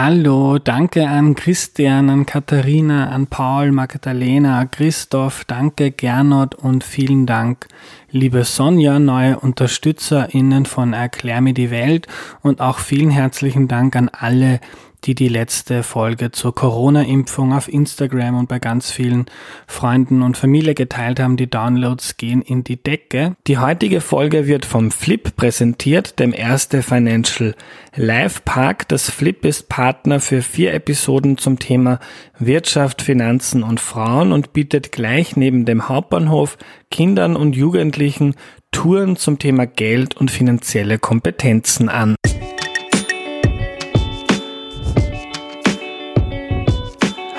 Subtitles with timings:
[0.00, 7.66] Hallo, danke an Christian, an Katharina, an Paul, Magdalena, Christoph, danke Gernot und vielen Dank,
[8.12, 12.06] liebe Sonja, neue UnterstützerInnen von Erklär mir die Welt
[12.42, 18.38] und auch vielen herzlichen Dank an alle, die die letzte Folge zur Corona-Impfung auf Instagram
[18.38, 19.26] und bei ganz vielen
[19.66, 21.36] Freunden und Familie geteilt haben.
[21.36, 23.36] Die Downloads gehen in die Decke.
[23.46, 27.54] Die heutige Folge wird vom Flip präsentiert, dem Erste Financial
[27.94, 28.88] Live Park.
[28.88, 32.00] Das Flip ist Partner für vier Episoden zum Thema
[32.38, 36.58] Wirtschaft, Finanzen und Frauen und bietet gleich neben dem Hauptbahnhof
[36.90, 38.34] Kindern und Jugendlichen
[38.70, 42.16] Touren zum Thema Geld und finanzielle Kompetenzen an.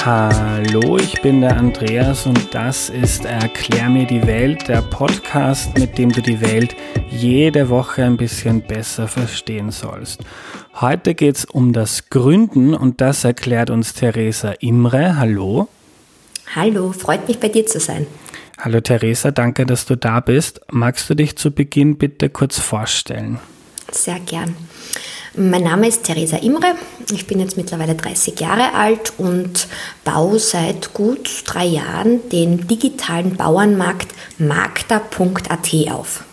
[0.05, 5.98] Hallo, ich bin der Andreas und das ist Erklär mir die Welt, der Podcast, mit
[5.98, 6.73] dem du die Welt
[7.09, 10.22] jede Woche ein bisschen besser verstehen sollst.
[10.75, 15.17] Heute geht es um das Gründen und das erklärt uns Theresa Imre.
[15.17, 15.67] Hallo.
[16.56, 18.08] Hallo, freut mich bei dir zu sein.
[18.58, 20.61] Hallo Theresa, danke, dass du da bist.
[20.72, 23.38] Magst du dich zu Beginn bitte kurz vorstellen?
[23.91, 24.56] Sehr gern.
[25.42, 26.76] Mein Name ist Theresa Imre.
[27.14, 29.70] Ich bin jetzt mittlerweile 30 Jahre alt und
[30.04, 36.26] baue seit gut drei Jahren den digitalen Bauernmarkt magda.at auf.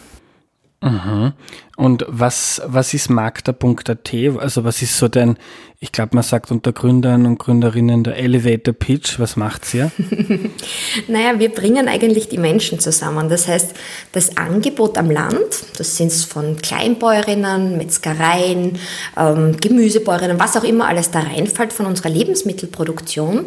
[0.86, 1.32] Mhm.
[1.76, 4.14] Und was, was ist magda.at?
[4.38, 5.36] Also was ist so denn,
[5.80, 9.18] ich glaube, man sagt unter Gründern und Gründerinnen der Elevator Pitch.
[9.18, 9.90] Was macht's hier?
[11.08, 13.28] naja, wir bringen eigentlich die Menschen zusammen.
[13.28, 13.74] Das heißt,
[14.12, 18.78] das Angebot am Land, das sind von Kleinbäuerinnen, Metzgereien,
[19.16, 23.46] ähm, Gemüsebäuerinnen, was auch immer alles da reinfällt von unserer Lebensmittelproduktion,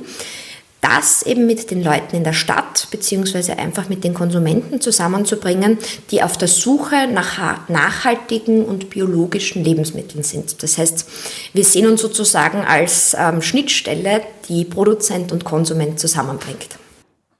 [0.81, 5.77] das eben mit den Leuten in der Stadt beziehungsweise einfach mit den Konsumenten zusammenzubringen,
[6.11, 10.63] die auf der Suche nach nachhaltigen und biologischen Lebensmitteln sind.
[10.63, 11.07] Das heißt,
[11.53, 16.77] wir sehen uns sozusagen als ähm, Schnittstelle, die Produzent und Konsument zusammenbringt.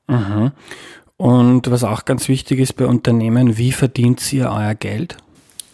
[0.08, 0.52] Mhm.
[1.18, 5.18] Und was auch ganz wichtig ist bei Unternehmen, wie verdient ihr euer Geld?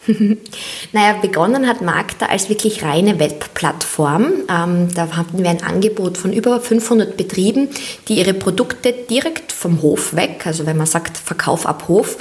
[0.92, 4.26] naja, begonnen hat Magda als wirklich reine Webplattform.
[4.50, 7.70] Ähm, da hatten wir ein Angebot von über 500 Betrieben,
[8.08, 12.18] die ihre Produkte direkt vom Hof weg, also wenn man sagt Verkauf ab Hof,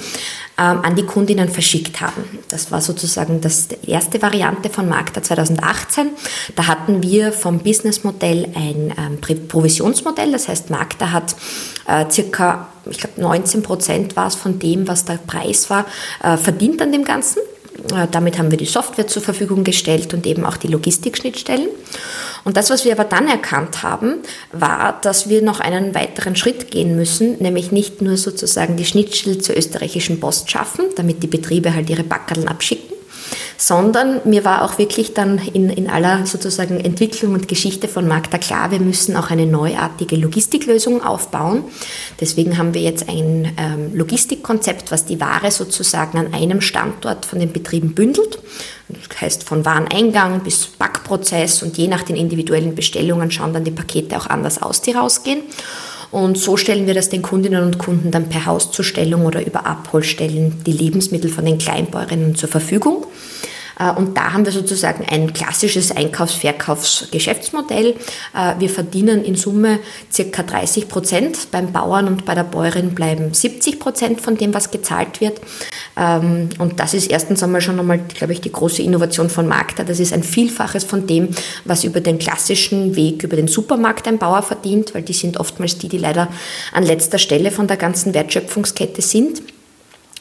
[0.56, 2.39] ähm, an die Kundinnen verschickt haben.
[2.49, 6.11] Das war sozusagen das, die erste Variante von Magda 2018.
[6.55, 11.34] Da hatten wir vom Businessmodell ein ähm, Provisionsmodell, das heißt Magda hat
[11.87, 15.87] äh, circa, ich glaube 19 Prozent war es von dem, was der Preis war,
[16.22, 17.43] äh, verdient an dem Ganzen.
[17.92, 21.68] Äh, damit haben wir die Software zur Verfügung gestellt und eben auch die Logistikschnittstellen.
[22.44, 24.16] Und das, was wir aber dann erkannt haben,
[24.52, 29.38] war, dass wir noch einen weiteren Schritt gehen müssen, nämlich nicht nur sozusagen die Schnittstelle
[29.38, 32.94] zur österreichischen Post schaffen, damit die Betriebe halt ihre Backerln abschicken,
[33.56, 38.38] sondern mir war auch wirklich dann in, in aller sozusagen Entwicklung und Geschichte von Magda
[38.38, 41.65] klar, wir müssen auch eine neuartige Logistiklösung aufbauen.
[42.20, 47.38] Deswegen haben wir jetzt ein ähm, Logistikkonzept, was die Ware sozusagen an einem Standort von
[47.38, 48.38] den Betrieben bündelt.
[48.88, 53.71] Das heißt von Wareneingang bis Backprozess und je nach den individuellen Bestellungen schauen dann die
[53.71, 55.42] Pakete auch anders aus, die rausgehen.
[56.10, 60.62] Und so stellen wir das den Kundinnen und Kunden dann per Hauszustellung oder über Abholstellen
[60.65, 63.04] die Lebensmittel von den Kleinbäuerinnen zur Verfügung.
[63.78, 67.96] Äh, und da haben wir sozusagen ein klassisches Einkaufs-Verkaufsgeschäftsmodell.
[68.34, 69.80] Äh, wir verdienen in Summe
[70.12, 71.50] circa 30 Prozent.
[71.50, 75.40] Beim Bauern und bei der Bäuerin bleiben 70 Prozent von dem, was gezahlt wird.
[75.96, 79.84] Ähm, und das ist erstens einmal schon einmal, glaube ich, die große Innovation von Magda.
[79.84, 81.28] Das ist ein Vielfaches von dem,
[81.64, 85.78] was über den klassischen Weg, über den Supermarkt ein Bauer verdient, weil die sind oftmals
[85.78, 86.28] die, die leider
[86.72, 89.42] an letzter Stelle von der ganzen Wertschöpfungskette sind.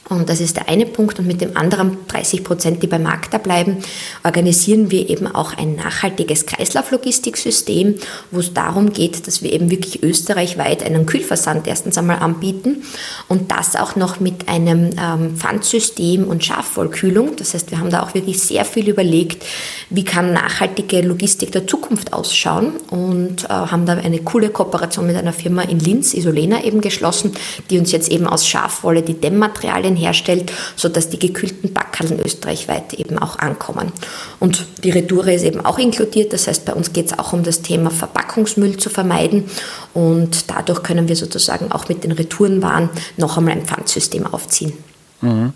[0.10, 1.20] Und das ist der eine Punkt.
[1.20, 3.78] Und mit dem anderen 30 Prozent, die bei Magda bleiben,
[4.24, 7.96] organisieren wir eben auch ein nachhaltiges Kreislauflogistiksystem,
[8.32, 12.84] wo es darum geht, dass wir eben wirklich österreichweit einen Kühlversand erstens einmal anbieten
[13.30, 17.38] und das auch noch mit einem ähm, Pfandsystem und Schafwollkühlung.
[17.38, 19.44] Das heißt, wir haben da auch wirklich sehr viel überlegt,
[19.90, 25.16] wie kann nachhaltige Logistik der Zukunft ausschauen und äh, haben da eine coole Kooperation mit
[25.16, 27.32] einer Firma in Linz, Isolena, eben geschlossen,
[27.70, 32.94] die uns jetzt eben aus Schafwolle die Dämmmaterialien Materialien herstellt, sodass die gekühlten Backhallen österreichweit
[32.94, 33.92] eben auch ankommen.
[34.40, 37.44] Und die Retoure ist eben auch inkludiert, das heißt, bei uns geht es auch um
[37.44, 39.46] das Thema Verpackungsmüll zu vermeiden
[39.94, 44.74] und dadurch können wir sozusagen auch mit den Retourenwaren noch einmal ein Pfandsystem aufziehen.
[45.22, 45.54] Mhm.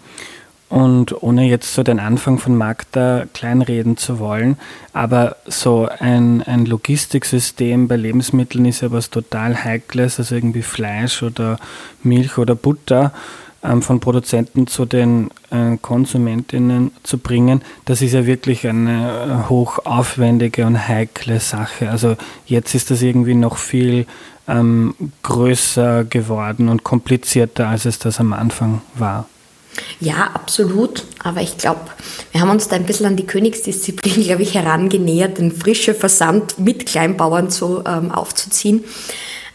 [0.69, 4.57] Und ohne jetzt so den Anfang von Magda kleinreden zu wollen,
[4.91, 11.23] aber so ein, ein Logistiksystem bei Lebensmitteln ist ja was total Heikles, also irgendwie Fleisch
[11.23, 11.57] oder
[12.03, 13.13] Milch oder Butter.
[13.67, 19.49] Ähm, von Produzenten zu den äh, Konsumentinnen zu bringen, das ist ja wirklich eine äh,
[19.49, 21.89] hochaufwendige und heikle Sache.
[21.89, 22.15] Also
[22.45, 24.05] jetzt ist das irgendwie noch viel
[24.47, 29.27] ähm, größer geworden und komplizierter, als es das am Anfang war.
[29.99, 31.03] Ja, absolut.
[31.23, 31.81] Aber ich glaube,
[32.31, 36.59] wir haben uns da ein bisschen an die Königsdisziplin, glaube ich, herangenähert, den frischen Versand
[36.59, 38.83] mit Kleinbauern so ähm, aufzuziehen.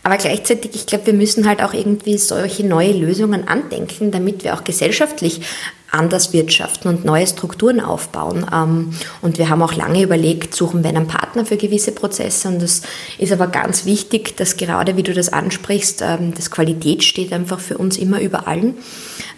[0.03, 4.55] Aber gleichzeitig, ich glaube, wir müssen halt auch irgendwie solche neue Lösungen andenken, damit wir
[4.55, 5.43] auch gesellschaftlich
[5.93, 8.47] anders wirtschaften und neue Strukturen aufbauen.
[8.53, 12.49] Ähm, und wir haben auch lange überlegt, suchen wir einen Partner für gewisse Prozesse.
[12.49, 12.83] Und das
[13.19, 17.61] ist aber ganz wichtig, dass gerade, wie du das ansprichst, ähm, das Qualität steht einfach
[17.61, 18.75] für uns immer über allen.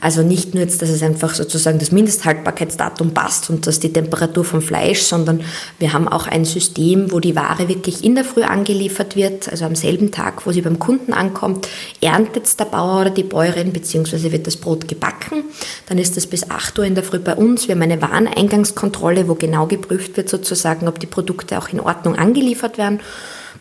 [0.01, 4.45] Also nicht nur jetzt, dass es einfach sozusagen das Mindesthaltbarkeitsdatum passt und dass die Temperatur
[4.45, 5.41] vom Fleisch, sondern
[5.79, 9.65] wir haben auch ein System, wo die Ware wirklich in der Früh angeliefert wird, also
[9.65, 11.69] am selben Tag, wo sie beim Kunden ankommt,
[12.01, 15.45] erntet der Bauer oder die Bäuerin, beziehungsweise wird das Brot gebacken.
[15.87, 17.69] Dann ist das bis 8 Uhr in der Früh bei uns.
[17.69, 22.17] Wir haben eine Wareneingangskontrolle, wo genau geprüft wird sozusagen, ob die Produkte auch in Ordnung
[22.17, 23.01] angeliefert werden.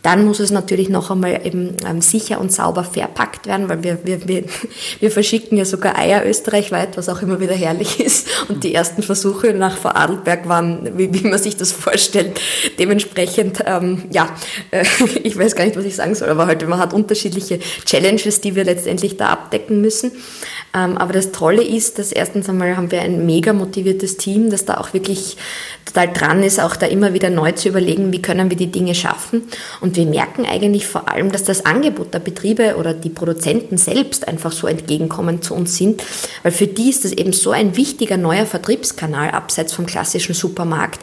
[0.03, 3.99] Dann muss es natürlich noch einmal eben ähm, sicher und sauber verpackt werden, weil wir,
[4.03, 4.43] wir, wir,
[4.99, 8.27] wir verschicken ja sogar Eier österreichweit, was auch immer wieder herrlich ist.
[8.49, 12.39] Und die ersten Versuche nach Vorarlberg waren, wie, wie man sich das vorstellt,
[12.77, 14.29] dementsprechend, ähm, ja,
[14.71, 14.83] äh,
[15.23, 18.55] ich weiß gar nicht, was ich sagen soll, aber halt, man hat unterschiedliche Challenges, die
[18.55, 20.11] wir letztendlich da abdecken müssen.
[20.75, 24.65] Ähm, aber das Tolle ist, dass erstens einmal haben wir ein mega motiviertes Team, das
[24.65, 25.37] da auch wirklich
[25.85, 28.95] total dran ist, auch da immer wieder neu zu überlegen, wie können wir die Dinge
[28.95, 29.43] schaffen.
[29.81, 34.27] Und wir merken eigentlich vor allem, dass das Angebot der Betriebe oder die Produzenten selbst
[34.27, 36.03] einfach so entgegenkommen zu uns sind,
[36.43, 40.99] weil für die ist das eben so ein wichtiger neuer Vertriebskanal abseits vom klassischen Supermarkt,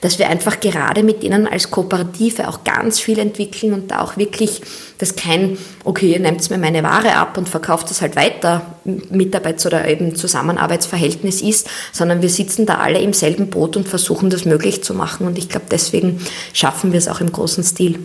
[0.00, 4.16] dass wir einfach gerade mit ihnen als Kooperative auch ganz viel entwickeln und da auch
[4.16, 4.60] wirklich
[4.98, 9.66] das kein, okay, ihr nehmt mir meine Ware ab und verkauft es halt weiter, Mitarbeits-
[9.66, 14.44] oder eben Zusammenarbeitsverhältnis ist, sondern wir sitzen da alle im selben Boot und versuchen das
[14.44, 15.26] möglich zu machen.
[15.26, 16.20] Und ich glaube, deswegen
[16.52, 17.98] schaffen wir es auch im großen Stil.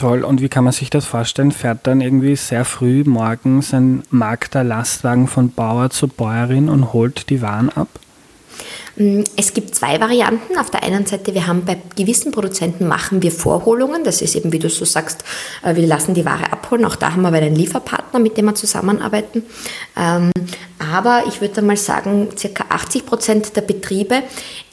[0.00, 0.24] Toll.
[0.24, 1.52] Und wie kann man sich das vorstellen?
[1.52, 7.28] Fährt dann irgendwie sehr früh morgens ein Magder Lastwagen von Bauer zu Bäuerin und holt
[7.28, 7.88] die Waren ab?
[8.96, 10.58] Mm, es gibt zwei Varianten.
[10.58, 14.02] Auf der einen Seite, wir haben bei gewissen Produzenten machen wir Vorholungen.
[14.02, 15.22] Das ist eben, wie du so sagst,
[15.62, 16.86] äh, wir lassen die Ware abholen.
[16.86, 19.44] Auch da haben wir einen Lieferpartner, mit dem wir zusammenarbeiten.
[19.98, 20.30] Ähm,
[20.78, 24.22] aber ich würde mal sagen, circa 80 Prozent der Betriebe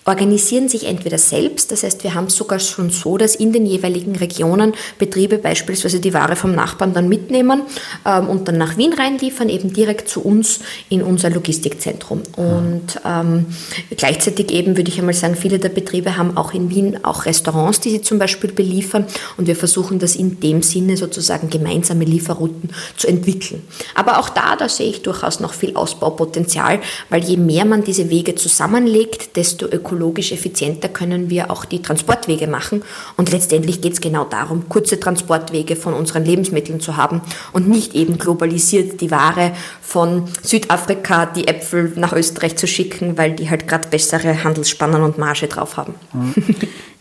[0.07, 3.65] organisieren sich entweder selbst, das heißt, wir haben es sogar schon so, dass in den
[3.65, 7.63] jeweiligen Regionen Betriebe beispielsweise die Ware vom Nachbarn dann mitnehmen
[8.05, 12.23] ähm, und dann nach Wien reinliefern, eben direkt zu uns in unser Logistikzentrum.
[12.37, 13.47] Und ähm,
[13.97, 17.81] gleichzeitig eben würde ich einmal sagen, viele der Betriebe haben auch in Wien auch Restaurants,
[17.81, 19.05] die sie zum Beispiel beliefern
[19.35, 23.61] und wir versuchen das in dem Sinne sozusagen gemeinsame Lieferrouten zu entwickeln.
[23.93, 28.09] Aber auch da, da sehe ich durchaus noch viel Ausbaupotenzial, weil je mehr man diese
[28.09, 32.83] Wege zusammenlegt, desto ökologischer ökologisch effizienter können wir auch die Transportwege machen.
[33.17, 37.21] Und letztendlich geht es genau darum, kurze Transportwege von unseren Lebensmitteln zu haben
[37.51, 43.33] und nicht eben globalisiert die Ware von Südafrika, die Äpfel nach Österreich zu schicken, weil
[43.33, 45.95] die halt gerade bessere Handelsspannen und Marge drauf haben.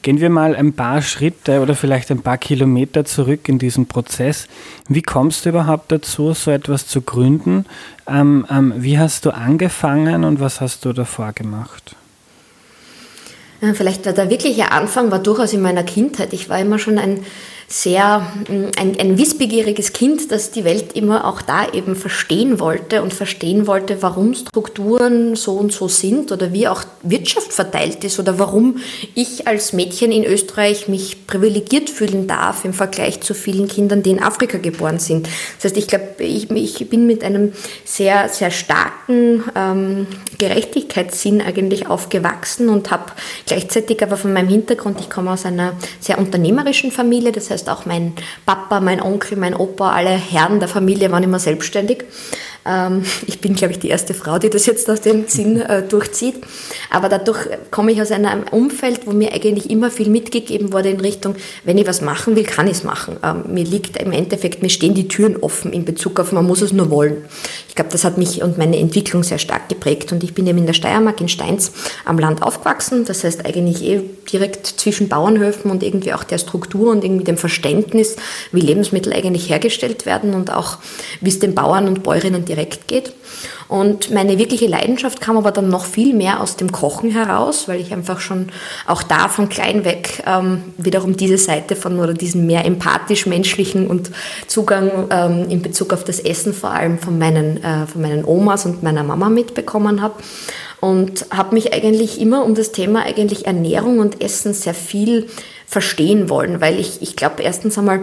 [0.03, 4.47] Gehen wir mal ein paar Schritte oder vielleicht ein paar Kilometer zurück in diesem Prozess.
[4.89, 7.67] Wie kommst du überhaupt dazu, so etwas zu gründen?
[8.07, 11.97] Ähm, ähm, wie hast du angefangen und was hast du davor gemacht?
[13.61, 16.33] Vielleicht war der wirkliche Anfang war durchaus in meiner Kindheit.
[16.33, 17.25] Ich war immer schon ein
[17.69, 23.03] sehr mm, ein, ein wissbegieriges Kind, das die Welt immer auch da eben verstehen wollte
[23.03, 28.19] und verstehen wollte, warum Strukturen so und so sind oder wie auch Wirtschaft verteilt ist
[28.21, 28.79] oder warum
[29.15, 34.11] ich als Mädchen in Österreich mich privilegiert fühlen darf im Vergleich zu vielen Kindern, die
[34.11, 35.29] in Afrika geboren sind.
[35.57, 37.53] Das heißt, ich glaube, ich, ich bin mit einem
[37.85, 40.07] sehr, sehr starken ähm,
[40.39, 43.13] Gerechtigkeitssinn eigentlich aufgewachsen und habe
[43.47, 47.71] gleichzeitig aber von meinem Hintergrund, ich komme aus einer sehr unternehmerischen Familie, das heißt, heißt
[47.71, 48.13] auch mein
[48.45, 52.05] Papa, mein Onkel, mein Opa, alle Herren der Familie waren immer selbstständig.
[52.67, 55.83] Ähm, ich bin, glaube ich, die erste Frau, die das jetzt aus dem Sinn äh,
[55.83, 56.37] durchzieht.
[56.91, 61.01] Aber dadurch komme ich aus einem Umfeld, wo mir eigentlich immer viel mitgegeben wurde in
[61.01, 63.17] Richtung, wenn ich was machen will, kann ich es machen.
[63.23, 66.61] Ähm, mir liegt im Endeffekt, mir stehen die Türen offen in Bezug auf, man muss
[66.61, 67.25] es nur wollen.
[67.77, 70.11] Ich glaube, das hat mich und meine Entwicklung sehr stark geprägt.
[70.11, 71.73] Und ich bin eben in der Steiermark, in Steins,
[72.07, 73.05] am Land aufgewachsen.
[73.05, 74.01] Das heißt eigentlich eh
[74.33, 78.17] direkt zwischen Bauernhöfen und irgendwie auch der Struktur und irgendwie dem Verständnis,
[78.51, 80.79] wie Lebensmittel eigentlich hergestellt werden und auch
[81.21, 83.13] wie es den Bauern und Bäuerinnen direkt geht.
[83.69, 87.81] Und meine wirkliche Leidenschaft kam aber dann noch viel mehr aus dem Kochen heraus, weil
[87.81, 88.49] ich einfach schon
[88.87, 94.11] auch da von klein weg ähm, wiederum diese Seite von oder diesen mehr empathisch-menschlichen und
[94.47, 98.67] Zugang ähm, in Bezug auf das Essen vor allem von meinen, äh, von meinen Omas
[98.67, 100.15] und meiner Mama mitbekommen habe
[100.81, 105.27] und habe mich eigentlich immer um das Thema eigentlich Ernährung und Essen sehr viel
[105.67, 108.01] verstehen wollen, weil ich, ich glaube erstens einmal,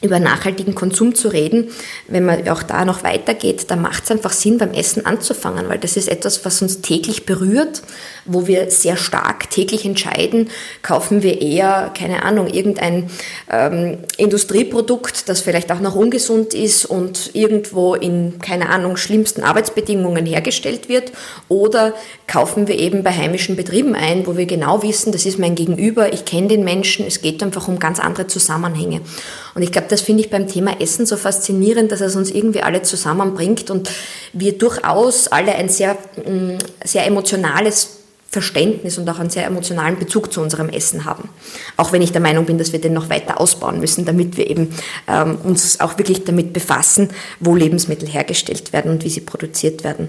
[0.00, 1.70] über nachhaltigen Konsum zu reden,
[2.06, 5.78] wenn man auch da noch weitergeht, dann macht es einfach Sinn, beim Essen anzufangen, weil
[5.78, 7.82] das ist etwas, was uns täglich berührt,
[8.24, 10.50] wo wir sehr stark täglich entscheiden,
[10.82, 13.10] kaufen wir eher, keine Ahnung, irgendein
[13.50, 20.26] ähm, Industrieprodukt, das vielleicht auch noch ungesund ist und irgendwo in, keine Ahnung, schlimmsten Arbeitsbedingungen
[20.26, 21.10] hergestellt wird,
[21.48, 21.92] oder
[22.28, 26.12] kaufen wir eben bei heimischen Betrieben ein, wo wir genau wissen, das ist mein Gegenüber,
[26.12, 29.00] ich kenne den Menschen, es geht einfach um ganz andere Zusammenhänge.
[29.54, 32.62] Und ich glaube, das finde ich beim Thema Essen so faszinierend, dass es uns irgendwie
[32.62, 33.90] alle zusammenbringt und
[34.32, 37.98] wir durchaus alle ein sehr, mm, sehr emotionales
[38.30, 41.30] Verständnis und auch einen sehr emotionalen Bezug zu unserem Essen haben.
[41.78, 44.50] Auch wenn ich der Meinung bin, dass wir den noch weiter ausbauen müssen, damit wir
[44.50, 44.74] eben
[45.08, 47.08] ähm, uns auch wirklich damit befassen,
[47.40, 50.08] wo Lebensmittel hergestellt werden und wie sie produziert werden.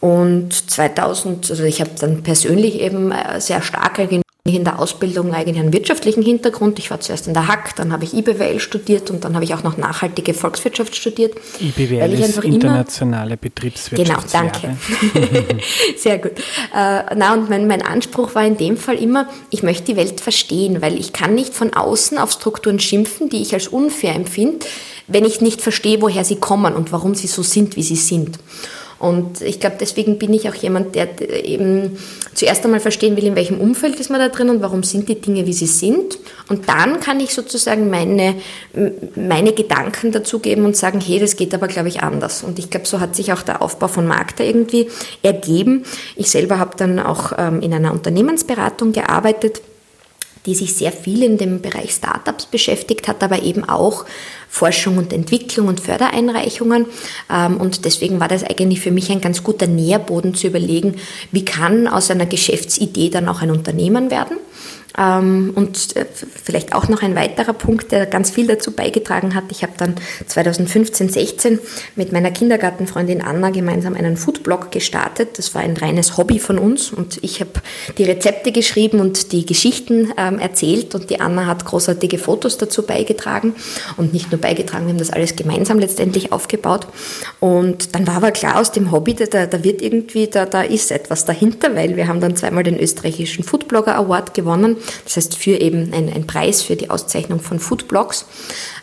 [0.00, 4.08] Und 2000, also ich habe dann persönlich eben äh, sehr starke
[4.46, 6.78] in der Ausbildung eigentlich einen wirtschaftlichen Hintergrund.
[6.78, 9.54] Ich war zuerst in der Hack, dann habe ich IBWL studiert und dann habe ich
[9.54, 11.32] auch noch nachhaltige Volkswirtschaft studiert.
[11.60, 14.30] IBWL ist internationale Betriebswirtschaft.
[14.30, 14.76] Genau, danke.
[15.96, 16.32] Sehr gut.
[16.76, 20.20] Äh, na, und mein, mein Anspruch war in dem Fall immer, ich möchte die Welt
[20.20, 24.66] verstehen, weil ich kann nicht von außen auf Strukturen schimpfen, die ich als unfair empfinde,
[25.06, 28.38] wenn ich nicht verstehe, woher sie kommen und warum sie so sind, wie sie sind.
[29.04, 31.98] Und ich glaube, deswegen bin ich auch jemand, der eben
[32.32, 35.20] zuerst einmal verstehen will, in welchem Umfeld ist man da drin und warum sind die
[35.20, 36.18] Dinge, wie sie sind.
[36.48, 38.34] Und dann kann ich sozusagen meine,
[39.14, 42.42] meine Gedanken dazugeben und sagen, hey, das geht aber, glaube ich, anders.
[42.42, 44.88] Und ich glaube, so hat sich auch der Aufbau von Markta irgendwie
[45.22, 45.84] ergeben.
[46.16, 49.60] Ich selber habe dann auch ähm, in einer Unternehmensberatung gearbeitet
[50.46, 54.04] die sich sehr viel in dem Bereich Startups beschäftigt hat, aber eben auch
[54.48, 56.86] Forschung und Entwicklung und Fördereinreichungen.
[57.30, 60.96] Ähm, und deswegen war das eigentlich für mich ein ganz guter Nährboden zu überlegen,
[61.32, 64.36] wie kann aus einer Geschäftsidee dann auch ein Unternehmen werden.
[64.96, 69.44] Ähm, und äh, vielleicht auch noch ein weiterer Punkt, der ganz viel dazu beigetragen hat.
[69.50, 69.96] Ich habe dann
[70.26, 71.58] 2015, 16
[71.96, 75.38] mit meiner Kindergartenfreundin Anna gemeinsam einen Foodblog gestartet.
[75.38, 77.50] Das war ein reines Hobby von uns und ich habe
[77.98, 82.82] die Rezepte geschrieben und die Geschichten ähm, erzählt und die Anna hat großartige Fotos dazu
[82.82, 83.54] beigetragen
[83.96, 86.86] und nicht nur beigetragen, wir haben das alles gemeinsam letztendlich aufgebaut.
[87.40, 90.92] Und dann war aber klar aus dem Hobby, da, da wird irgendwie, da, da ist
[90.92, 95.60] etwas dahinter, weil wir haben dann zweimal den österreichischen Foodblogger Award gewonnen das heißt für
[95.60, 98.26] eben einen Preis für die Auszeichnung von Foodblogs,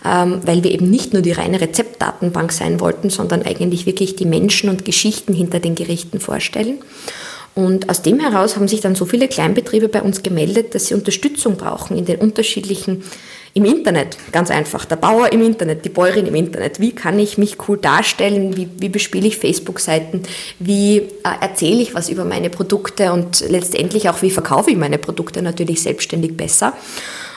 [0.05, 4.25] ähm, weil wir eben nicht nur die reine Rezeptdatenbank sein wollten, sondern eigentlich wirklich die
[4.25, 6.79] Menschen und Geschichten hinter den Gerichten vorstellen.
[7.53, 10.93] Und aus dem heraus haben sich dann so viele Kleinbetriebe bei uns gemeldet, dass sie
[10.93, 13.03] Unterstützung brauchen in den unterschiedlichen
[13.53, 14.86] im Internet, ganz einfach.
[14.86, 16.79] Der Bauer im Internet, die Bäuerin im Internet.
[16.79, 18.55] Wie kann ich mich cool darstellen?
[18.55, 20.24] Wie, wie bespiele ich Facebook-Seiten?
[20.60, 21.03] Wie äh,
[21.41, 23.12] erzähle ich was über meine Produkte?
[23.12, 26.74] Und letztendlich auch, wie verkaufe ich meine Produkte natürlich selbstständig besser?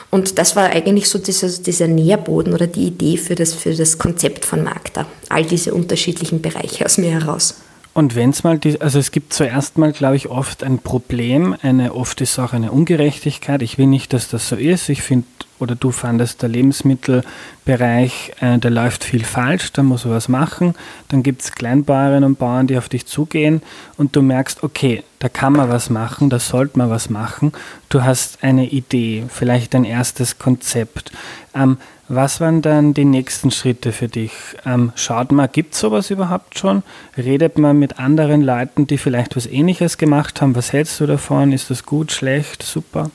[0.09, 3.97] Und das war eigentlich so dieser, dieser Nährboden oder die Idee für das, für das
[3.97, 5.07] Konzept von Magda.
[5.27, 7.55] All diese unterschiedlichen Bereiche aus mir heraus.
[7.95, 11.55] Und wenn es mal, die, also es gibt zuerst mal, glaube ich, oft ein Problem,
[11.61, 13.61] eine, oft ist auch eine Ungerechtigkeit.
[13.61, 14.89] Ich will nicht, dass das so ist.
[14.89, 15.25] Ich finde,
[15.59, 20.75] oder du fandest, der Lebensmittelbereich, äh, der läuft viel falsch, da muss man was machen.
[21.07, 23.61] Dann gibt es Kleinbauerinnen und Bauern, die auf dich zugehen
[23.95, 27.53] und du merkst, okay, da kann man was machen, da sollte man was machen.
[27.87, 31.13] Du hast eine Idee, vielleicht ein erstes Konzept.
[31.53, 34.31] Ähm, was waren dann die nächsten Schritte für dich?
[34.65, 36.83] Ähm, schaut mal, gibt es sowas überhaupt schon?
[37.17, 40.55] Redet man mit anderen Leuten, die vielleicht was Ähnliches gemacht haben?
[40.55, 41.51] Was hältst du davon?
[41.51, 43.09] Ist das gut, schlecht, super?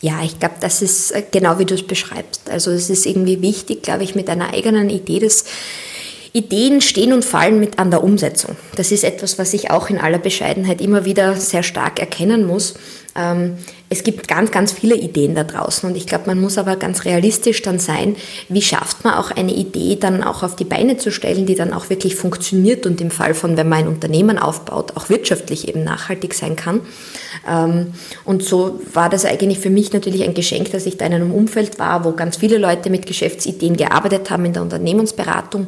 [0.00, 2.50] Ja, ich glaube, das ist äh, genau wie du es beschreibst.
[2.50, 5.44] Also es ist irgendwie wichtig, glaube ich, mit einer eigenen Idee, dass
[6.36, 8.56] Ideen stehen und fallen mit an der Umsetzung.
[8.74, 12.74] Das ist etwas, was ich auch in aller Bescheidenheit immer wieder sehr stark erkennen muss.
[13.16, 13.56] Ähm,
[13.88, 17.04] es gibt ganz, ganz viele Ideen da draußen und ich glaube, man muss aber ganz
[17.04, 18.16] realistisch dann sein,
[18.48, 21.72] wie schafft man auch eine Idee dann auch auf die Beine zu stellen, die dann
[21.72, 25.84] auch wirklich funktioniert und im Fall von, wenn man ein Unternehmen aufbaut, auch wirtschaftlich eben
[25.84, 26.80] nachhaltig sein kann.
[27.48, 31.14] Ähm, und so war das eigentlich für mich natürlich ein Geschenk, dass ich da in
[31.14, 35.66] einem Umfeld war, wo ganz viele Leute mit Geschäftsideen gearbeitet haben in der Unternehmensberatung,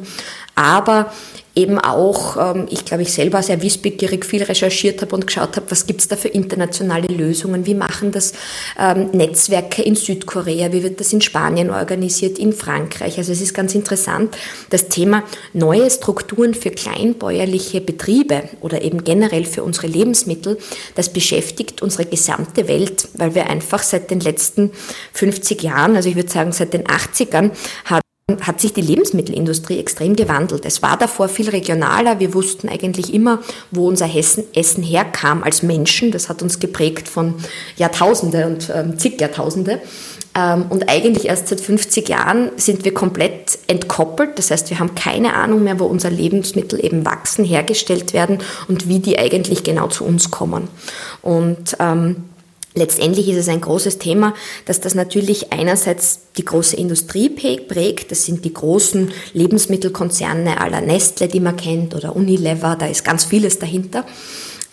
[0.55, 1.11] aber
[1.57, 5.69] eben auch, ähm, ich glaube, ich selber sehr wissbegierig viel recherchiert habe und geschaut habe,
[5.69, 8.33] was gibt es da für internationale Lösungen, wie machen das
[8.79, 13.17] ähm, Netzwerke in Südkorea, wie wird das in Spanien organisiert, in Frankreich.
[13.17, 14.37] Also es ist ganz interessant,
[14.69, 15.23] das Thema
[15.53, 20.59] neue Strukturen für kleinbäuerliche Betriebe oder eben generell für unsere Lebensmittel,
[20.93, 24.71] das beschäftigt unsere gesamte Welt, weil wir einfach seit den letzten
[25.13, 27.51] 50 Jahren, also ich würde sagen seit den 80ern,
[27.85, 28.01] haben
[28.41, 30.65] hat sich die Lebensmittelindustrie extrem gewandelt.
[30.65, 32.19] Es war davor viel regionaler.
[32.19, 33.39] Wir wussten eigentlich immer,
[33.71, 36.11] wo unser Essen herkam als Menschen.
[36.11, 37.35] Das hat uns geprägt von
[37.77, 39.79] Jahrtausende und ähm, zig Jahrtausende.
[40.35, 44.37] Ähm, und eigentlich erst seit 50 Jahren sind wir komplett entkoppelt.
[44.37, 48.89] Das heißt, wir haben keine Ahnung mehr, wo unsere Lebensmittel eben wachsen, hergestellt werden und
[48.89, 50.67] wie die eigentlich genau zu uns kommen.
[51.21, 52.25] Und ähm,
[52.77, 58.11] Letztendlich ist es ein großes Thema, dass das natürlich einerseits die große Industrie prägt.
[58.11, 63.25] Das sind die großen Lebensmittelkonzerne aller Nestle, die man kennt, oder Unilever, da ist ganz
[63.25, 64.05] vieles dahinter.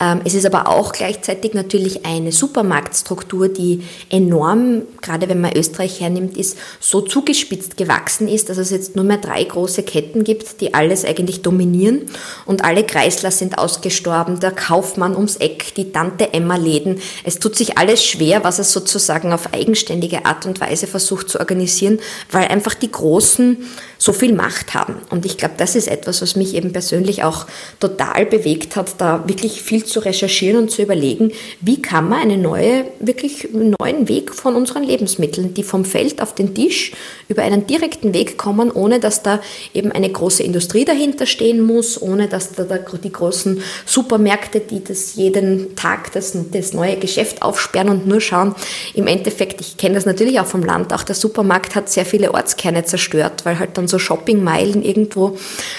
[0.01, 6.01] Ähm, es ist aber auch gleichzeitig natürlich eine Supermarktstruktur, die enorm, gerade wenn man Österreich
[6.01, 10.61] hernimmt, ist so zugespitzt gewachsen ist, dass es jetzt nur mehr drei große Ketten gibt,
[10.61, 12.03] die alles eigentlich dominieren
[12.45, 17.01] und alle Kreisler sind ausgestorben, der Kaufmann ums Eck, die Tante Emma Läden.
[17.23, 21.39] Es tut sich alles schwer, was es sozusagen auf eigenständige Art und Weise versucht zu
[21.39, 23.59] organisieren, weil einfach die Großen
[23.99, 24.97] so viel Macht haben.
[25.11, 27.47] Und ich glaube, das ist etwas, was mich eben persönlich auch
[27.81, 32.43] total bewegt hat, da wirklich viel zu recherchieren und zu überlegen, wie kann man einen
[32.43, 36.93] neue, wirklich neuen Weg von unseren Lebensmitteln, die vom Feld auf den Tisch
[37.29, 39.41] über einen direkten Weg kommen, ohne dass da
[39.73, 45.15] eben eine große Industrie dahinter stehen muss, ohne dass da die großen Supermärkte, die das
[45.15, 48.55] jeden Tag das, das neue Geschäft aufsperren und nur schauen.
[48.95, 52.33] Im Endeffekt, ich kenne das natürlich auch vom Land, auch der Supermarkt hat sehr viele
[52.35, 55.37] Ortskerne zerstört, weil halt dann so Shoppingmeilen irgendwo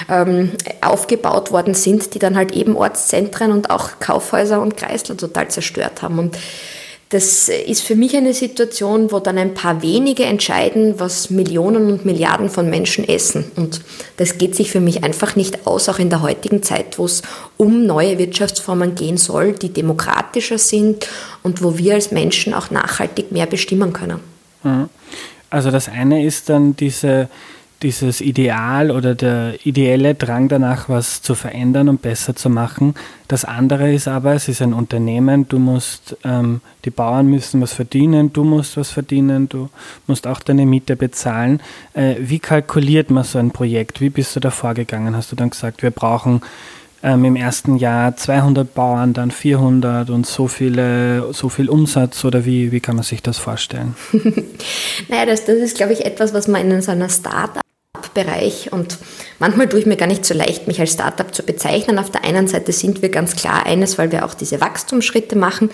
[0.09, 5.49] ähm, aufgebaut worden sind, die dann halt eben Ortszentren und auch Kaufhäuser und Kreisler total
[5.49, 6.19] zerstört haben.
[6.19, 6.37] Und
[7.09, 12.03] das ist für mich eine Situation, wo dann ein paar wenige entscheiden, was Millionen und
[12.03, 13.51] Milliarden von Menschen essen.
[13.55, 13.81] Und
[14.17, 17.21] das geht sich für mich einfach nicht aus, auch in der heutigen Zeit, wo es
[17.57, 21.07] um neue Wirtschaftsformen gehen soll, die demokratischer sind
[21.43, 24.19] und wo wir als Menschen auch nachhaltig mehr bestimmen können.
[24.63, 24.89] Mhm.
[25.51, 27.29] Also das eine ist dann diese
[27.85, 32.95] dieses Ideal oder der ideelle Drang danach, was zu verändern und besser zu machen.
[33.27, 37.73] Das andere ist aber, es ist ein Unternehmen, du musst, ähm, die Bauern müssen was
[37.73, 39.69] verdienen, du musst was verdienen, du
[40.07, 41.61] musst auch deine Miete bezahlen.
[41.93, 44.01] Äh, wie kalkuliert man so ein Projekt?
[44.01, 45.15] Wie bist du da vorgegangen?
[45.15, 46.41] Hast du dann gesagt, wir brauchen
[47.03, 52.45] ähm, im ersten Jahr 200 Bauern, dann 400 und so, viele, so viel Umsatz oder
[52.45, 53.93] wie, wie kann man sich das vorstellen?
[55.07, 57.61] naja, das, das ist, glaube ich, etwas, was man in so einer Startup
[58.13, 58.97] Bereich und
[59.39, 61.99] manchmal tue ich mir gar nicht so leicht, mich als Startup zu bezeichnen.
[61.99, 65.69] Auf der einen Seite sind wir ganz klar eines, weil wir auch diese Wachstumsschritte machen,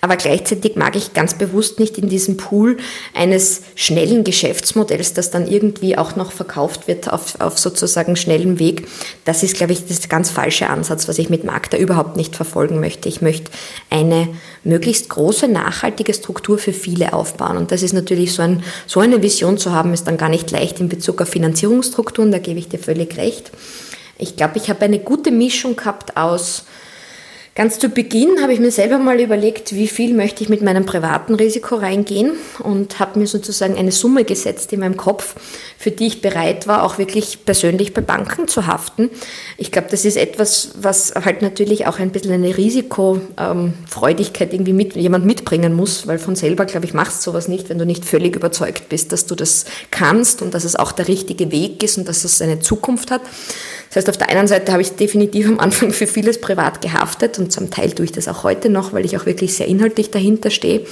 [0.00, 2.78] aber gleichzeitig mag ich ganz bewusst nicht in diesem Pool
[3.14, 8.88] eines schnellen Geschäftsmodells, das dann irgendwie auch noch verkauft wird auf, auf sozusagen schnellem Weg.
[9.24, 12.80] Das ist, glaube ich, das ganz falsche Ansatz, was ich mit Markta überhaupt nicht verfolgen
[12.80, 13.08] möchte.
[13.08, 13.50] Ich möchte
[13.90, 14.28] eine
[14.64, 17.56] möglichst große, nachhaltige Struktur für viele aufbauen.
[17.56, 20.50] Und das ist natürlich so, ein, so eine Vision zu haben, ist dann gar nicht
[20.50, 23.50] leicht in Bezug auf Finanzierungsstrukturen, da gebe ich dir völlig recht.
[24.18, 26.64] Ich glaube, ich habe eine gute Mischung gehabt aus
[27.54, 30.86] Ganz zu Beginn habe ich mir selber mal überlegt, wie viel möchte ich mit meinem
[30.86, 35.34] privaten Risiko reingehen und habe mir sozusagen eine Summe gesetzt in meinem Kopf,
[35.76, 39.10] für die ich bereit war, auch wirklich persönlich bei Banken zu haften.
[39.58, 44.96] Ich glaube, das ist etwas, was halt natürlich auch ein bisschen eine Risikofreudigkeit irgendwie mit,
[44.96, 48.06] jemand mitbringen muss, weil von selber, glaube ich, machst du sowas nicht, wenn du nicht
[48.06, 51.98] völlig überzeugt bist, dass du das kannst und dass es auch der richtige Weg ist
[51.98, 53.20] und dass es eine Zukunft hat.
[53.92, 57.38] Das heißt, auf der einen Seite habe ich definitiv am Anfang für vieles privat gehaftet
[57.42, 60.10] und zum Teil tue ich das auch heute noch, weil ich auch wirklich sehr inhaltlich
[60.10, 60.86] dahinter stehe.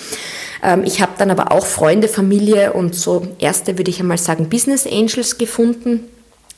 [0.63, 4.49] Ähm, ich habe dann aber auch Freunde, Familie und so erste, würde ich einmal sagen,
[4.49, 6.05] Business Angels gefunden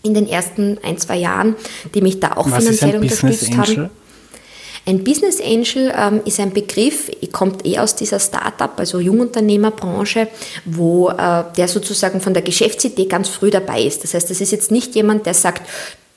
[0.03, 1.55] in den ersten ein, zwei Jahren,
[1.95, 3.91] die mich da auch Was finanziell unterstützt haben.
[4.85, 10.27] Ein Business Angel ähm, ist ein Begriff, kommt eh aus dieser Startup, also Jungunternehmerbranche,
[10.65, 14.03] wo äh, der sozusagen von der Geschäftsidee ganz früh dabei ist.
[14.03, 15.63] Das heißt, das ist jetzt nicht jemand, der sagt,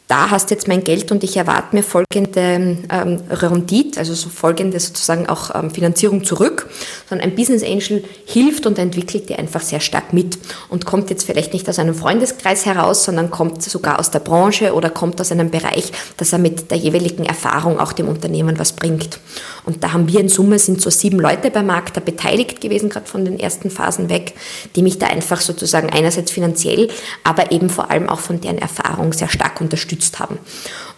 [0.08, 4.80] da hast jetzt mein Geld und ich erwarte mir folgende ähm, Rendite, also so folgende
[4.80, 6.70] sozusagen auch ähm, Finanzierung zurück,
[7.10, 10.38] sondern ein Business Angel hilft und entwickelt dir einfach sehr stark mit
[10.70, 14.74] und kommt jetzt vielleicht nicht aus einem Freundeskreis heraus, sondern kommt sogar aus der Branche
[14.76, 18.74] oder kommt aus einem Bereich, dass er mit der jeweiligen Erfahrung auch dem Unternehmen was
[18.74, 19.20] bringt.
[19.64, 22.90] Und da haben wir in Summe sind so sieben Leute beim Markt da beteiligt gewesen,
[22.90, 24.36] gerade von den ersten Phasen weg,
[24.76, 26.90] die mich da einfach sozusagen einerseits finanziell,
[27.24, 30.40] aber eben vor allem auch von deren Erfahrung sehr stark unterstützen unterstützt haben.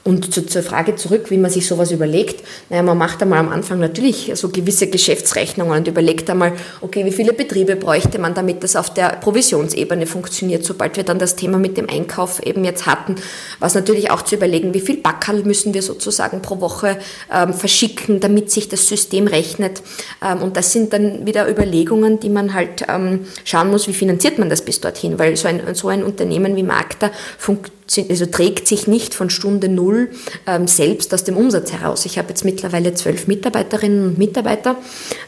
[0.04, 2.42] Und zu, zur Frage zurück, wie man sich sowas überlegt.
[2.70, 7.12] Naja, man macht einmal am Anfang natürlich so gewisse Geschäftsrechnungen und überlegt einmal, okay, wie
[7.12, 10.64] viele Betriebe bräuchte man, damit das auf der Provisionsebene funktioniert.
[10.64, 13.16] Sobald wir dann das Thema mit dem Einkauf eben jetzt hatten,
[13.60, 16.98] was natürlich auch zu überlegen, wie viel Backerl müssen wir sozusagen pro Woche
[17.34, 19.82] ähm, verschicken, damit sich das System rechnet.
[20.24, 24.40] Ähm, und das sind dann wieder Überlegungen, die man halt ähm, schauen muss, wie finanziert
[24.40, 27.77] man das bis dorthin, weil so ein, so ein Unternehmen wie Magda funktioniert
[28.10, 30.10] also trägt sich nicht von Stunde Null
[30.45, 32.06] ähm, selbst aus dem Umsatz heraus.
[32.06, 34.76] Ich habe jetzt mittlerweile zwölf Mitarbeiterinnen und Mitarbeiter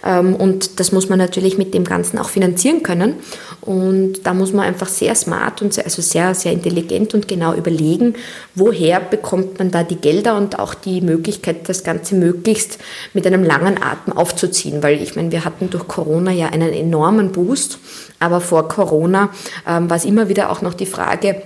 [0.06, 3.16] ähm, und das muss man natürlich mit dem Ganzen auch finanzieren können.
[3.62, 7.54] Und da muss man einfach sehr smart und sehr, also sehr, sehr intelligent und genau
[7.54, 8.16] überlegen,
[8.56, 12.80] woher bekommt man da die Gelder und auch die Möglichkeit, das Ganze möglichst
[13.14, 14.84] mit einem langen Atem aufzuziehen.
[14.84, 17.80] Weil ich meine, wir hatten durch Corona ja einen enormen Boost,
[18.20, 19.30] aber vor Corona
[19.68, 21.42] ähm, war es immer wieder auch noch die Frage,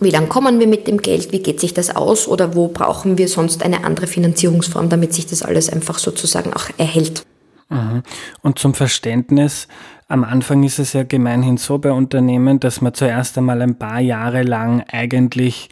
[0.00, 1.32] wie lange kommen wir mit dem Geld?
[1.32, 2.26] Wie geht sich das aus?
[2.26, 6.68] Oder wo brauchen wir sonst eine andere Finanzierungsform, damit sich das alles einfach sozusagen auch
[6.78, 7.24] erhält?
[8.42, 9.68] Und zum Verständnis,
[10.08, 14.00] am Anfang ist es ja gemeinhin so bei Unternehmen, dass man zuerst einmal ein paar
[14.00, 15.68] Jahre lang eigentlich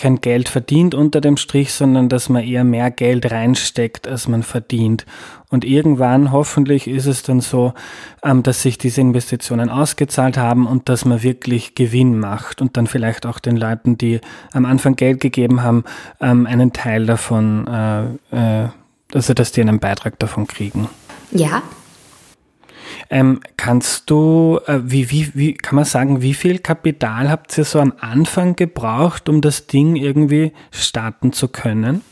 [0.00, 4.42] kein Geld verdient unter dem Strich, sondern dass man eher mehr Geld reinsteckt, als man
[4.42, 5.04] verdient.
[5.50, 7.74] Und irgendwann, hoffentlich, ist es dann so,
[8.22, 12.86] ähm, dass sich diese Investitionen ausgezahlt haben und dass man wirklich Gewinn macht und dann
[12.86, 14.20] vielleicht auch den Leuten, die
[14.52, 15.84] am Anfang Geld gegeben haben,
[16.20, 18.04] ähm, einen Teil davon, äh,
[18.64, 18.68] äh,
[19.12, 20.88] also dass die einen Beitrag davon kriegen.
[21.32, 21.62] Ja,
[23.10, 27.64] ähm, kannst du, äh, wie, wie, wie, kann man sagen, wie viel Kapital habt ihr
[27.64, 32.02] so am Anfang gebraucht, um das Ding irgendwie starten zu können?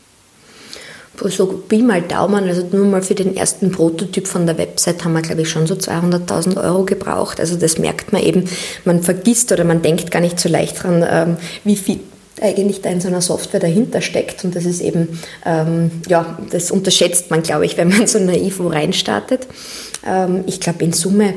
[1.25, 5.13] so Pi mal Daumen, also nur mal für den ersten Prototyp von der Website haben
[5.13, 7.41] wir, glaube ich, schon so 200.000 Euro gebraucht.
[7.41, 8.45] Also das merkt man eben,
[8.85, 11.99] man vergisst oder man denkt gar nicht so leicht dran, ähm, wie viel
[12.41, 14.45] eigentlich da in so einer Software dahinter steckt.
[14.45, 18.59] Und das ist eben, ähm, ja, das unterschätzt man, glaube ich, wenn man so naiv
[18.59, 19.47] wo reinstartet.
[20.05, 21.35] Ähm, ich glaube, in Summe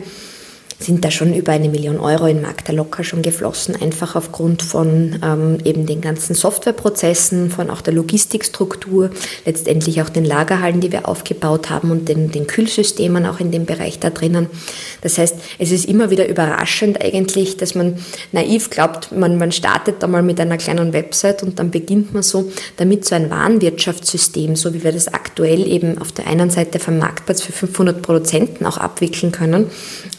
[0.82, 5.20] sind da schon über eine Million Euro in Magda locker schon geflossen, einfach aufgrund von
[5.22, 9.10] ähm, eben den ganzen Softwareprozessen, von auch der Logistikstruktur,
[9.46, 13.64] letztendlich auch den Lagerhallen, die wir aufgebaut haben und den, den Kühlsystemen auch in dem
[13.64, 14.48] Bereich da drinnen.
[15.00, 17.98] Das heißt, es ist immer wieder überraschend eigentlich, dass man
[18.32, 22.22] naiv glaubt, man, man startet da mal mit einer kleinen Website und dann beginnt man
[22.22, 26.78] so, damit so ein Warenwirtschaftssystem, so wie wir das aktuell eben auf der einen Seite
[26.78, 29.70] vom Marktplatz für 500 Produzenten auch abwickeln können,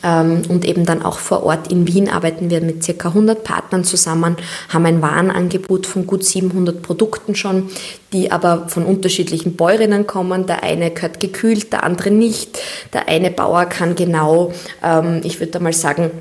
[0.04, 3.84] ähm, und eben dann auch vor Ort in Wien arbeiten wir mit circa 100 Partnern
[3.84, 4.38] zusammen,
[4.70, 7.70] haben ein Warenangebot von gut 700 Produkten schon,
[8.12, 10.46] die aber von unterschiedlichen Bäuerinnen kommen.
[10.46, 12.60] Der eine gehört gekühlt, der andere nicht.
[12.94, 16.12] Der eine Bauer kann genau, ähm, ich würde mal sagen,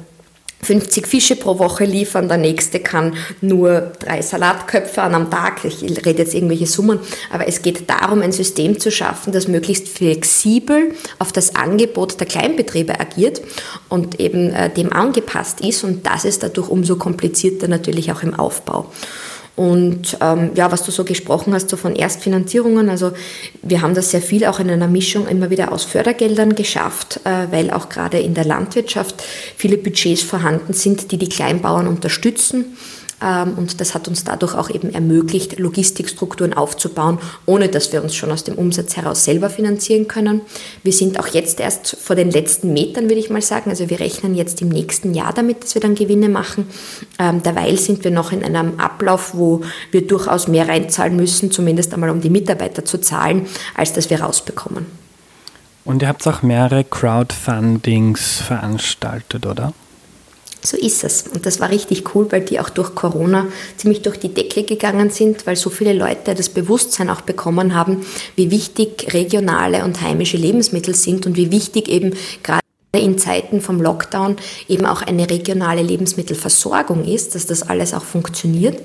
[0.64, 5.64] 50 Fische pro Woche liefern, der nächste kann nur drei Salatköpfe an am Tag.
[5.64, 7.00] Ich rede jetzt irgendwelche Summen,
[7.32, 12.28] aber es geht darum, ein System zu schaffen, das möglichst flexibel auf das Angebot der
[12.28, 13.42] Kleinbetriebe agiert
[13.88, 18.34] und eben äh, dem angepasst ist und das ist dadurch umso komplizierter natürlich auch im
[18.34, 18.86] Aufbau.
[19.54, 23.12] Und ähm, ja, was du so gesprochen hast, so von Erstfinanzierungen, also
[23.62, 27.48] wir haben das sehr viel auch in einer Mischung immer wieder aus Fördergeldern geschafft, äh,
[27.50, 29.22] weil auch gerade in der Landwirtschaft
[29.56, 32.76] viele Budgets vorhanden sind, die die Kleinbauern unterstützen.
[33.22, 38.14] Ähm, und das hat uns dadurch auch eben ermöglicht, Logistikstrukturen aufzubauen, ohne dass wir uns
[38.14, 40.42] schon aus dem Umsatz heraus selber finanzieren können.
[40.82, 43.70] Wir sind auch jetzt erst vor den letzten Metern, würde ich mal sagen.
[43.70, 46.66] Also wir rechnen jetzt im nächsten Jahr damit, dass wir dann Gewinne machen.
[47.18, 51.94] Ähm, derweil sind wir noch in einem Ablauf, wo wir durchaus mehr reinzahlen müssen, zumindest
[51.94, 54.86] einmal um die Mitarbeiter zu zahlen, als dass wir rausbekommen.
[55.84, 59.72] Und ihr habt auch mehrere Crowdfundings veranstaltet, oder?
[60.64, 61.24] So ist es.
[61.26, 65.10] Und das war richtig cool, weil die auch durch Corona ziemlich durch die Decke gegangen
[65.10, 70.36] sind, weil so viele Leute das Bewusstsein auch bekommen haben, wie wichtig regionale und heimische
[70.36, 72.61] Lebensmittel sind und wie wichtig eben gerade
[73.00, 74.36] in Zeiten vom Lockdown
[74.68, 78.82] eben auch eine regionale Lebensmittelversorgung ist, dass das alles auch funktioniert.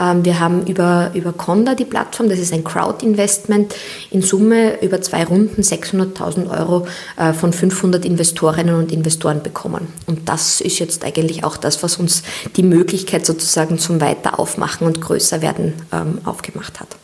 [0.00, 3.72] Ähm, wir haben über, über Conda die Plattform, das ist ein Crowd-Investment,
[4.10, 9.86] in Summe über zwei Runden 600.000 Euro äh, von 500 Investorinnen und Investoren bekommen.
[10.06, 12.24] Und das ist jetzt eigentlich auch das, was uns
[12.56, 16.96] die Möglichkeit sozusagen zum Weiteraufmachen und Größerwerden ähm, aufgemacht hat.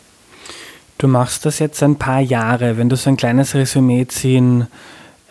[0.98, 2.78] Du machst das jetzt ein paar Jahre.
[2.78, 4.66] Wenn du so ein kleines Resümee ziehen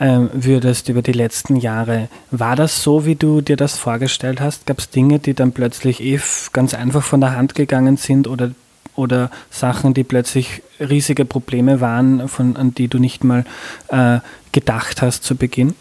[0.02, 2.10] ähm, würdest über die letzten Jahre.
[2.32, 4.66] War das so, wie du dir das vorgestellt hast?
[4.66, 6.20] Gab es Dinge, die dann plötzlich eh
[6.54, 8.50] ganz einfach von der Hand gegangen sind oder,
[8.96, 13.46] oder Sachen, die plötzlich riesige Probleme waren, von, an die du nicht mal
[13.90, 15.76] äh, gedacht hast zu Beginn?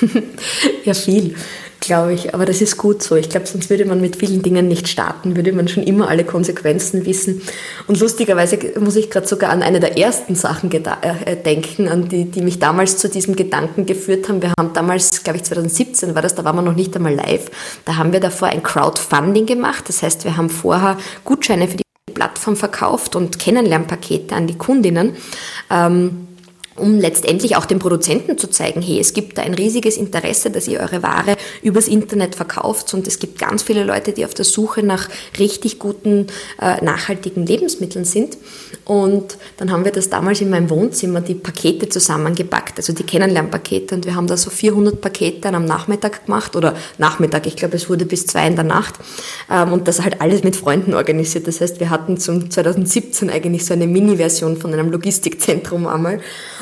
[0.84, 1.36] ja, viel.
[1.80, 2.34] Glaube ich.
[2.34, 3.16] Aber das ist gut so.
[3.16, 6.24] Ich glaube, sonst würde man mit vielen Dingen nicht starten, würde man schon immer alle
[6.24, 7.42] Konsequenzen wissen.
[7.86, 12.24] Und lustigerweise muss ich gerade sogar an eine der ersten Sachen äh, denken, an die,
[12.26, 14.42] die mich damals zu diesem Gedanken geführt haben.
[14.42, 17.50] Wir haben damals, glaube ich, 2017 war das, da waren wir noch nicht einmal live.
[17.84, 19.84] Da haben wir davor ein Crowdfunding gemacht.
[19.88, 25.16] Das heißt, wir haben vorher Gutscheine für die Plattform verkauft und Kennenlernpakete an die Kundinnen.
[25.70, 26.28] Ähm,
[26.76, 30.68] um letztendlich auch den Produzenten zu zeigen, hey, es gibt da ein riesiges Interesse, dass
[30.68, 34.44] ihr eure Ware übers Internet verkauft und es gibt ganz viele Leute, die auf der
[34.44, 35.08] Suche nach
[35.38, 36.26] richtig guten,
[36.60, 38.36] äh, nachhaltigen Lebensmitteln sind.
[38.84, 43.94] Und dann haben wir das damals in meinem Wohnzimmer die Pakete zusammengepackt, also die Kennenlernpakete
[43.94, 47.88] und wir haben da so 400 Pakete am Nachmittag gemacht oder Nachmittag, ich glaube es
[47.88, 48.94] wurde bis zwei in der Nacht
[49.50, 51.46] ähm, und das halt alles mit Freunden organisiert.
[51.46, 56.20] Das heißt, wir hatten zum 2017 eigentlich so eine Mini-Version von einem Logistikzentrum einmal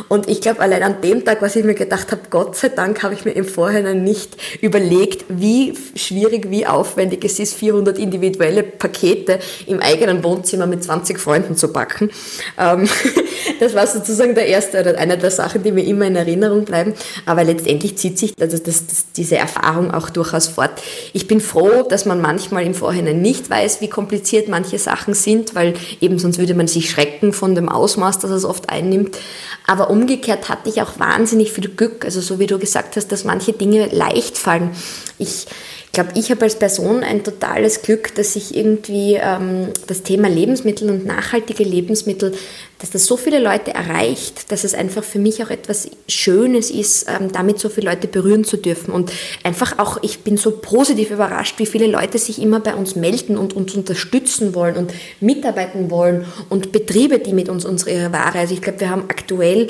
[0.09, 3.03] und ich glaube, allein an dem Tag, was ich mir gedacht habe, Gott sei Dank
[3.03, 8.63] habe ich mir im Vorhinein nicht überlegt, wie schwierig, wie aufwendig es ist, 400 individuelle
[8.63, 12.11] Pakete im eigenen Wohnzimmer mit 20 Freunden zu backen.
[12.59, 12.89] Ähm,
[13.61, 16.95] das war sozusagen der erste oder eine der Sachen, die mir immer in Erinnerung bleiben.
[17.27, 20.71] Aber letztendlich zieht sich also das, das, diese Erfahrung auch durchaus fort.
[21.13, 25.55] Ich bin froh, dass man manchmal im Vorhinein nicht weiß, wie kompliziert manche Sachen sind,
[25.55, 29.19] weil eben sonst würde man sich schrecken von dem Ausmaß, das es oft einnimmt.
[29.67, 32.05] Aber umgekehrt hatte ich auch wahnsinnig viel Glück.
[32.05, 34.71] Also so wie du gesagt hast, dass manche Dinge leicht fallen.
[35.19, 35.47] Ich
[35.95, 40.91] glaube, ich habe als Person ein totales Glück, dass ich irgendwie ähm, das Thema Lebensmittel
[40.91, 42.33] und nachhaltige Lebensmittel,
[42.79, 47.07] dass das so viele Leute erreicht, dass es einfach für mich auch etwas Schönes ist,
[47.09, 48.93] ähm, damit so viele Leute berühren zu dürfen.
[48.93, 49.11] Und
[49.43, 53.39] einfach auch, ich bin so positiv überrascht, wie viele Leute sich immer bei uns melden
[53.39, 58.39] und uns unterstützen wollen und mitarbeiten wollen und Betriebe, die mit uns unsere Ware.
[58.39, 59.69] Also ich glaube, wir haben aktuell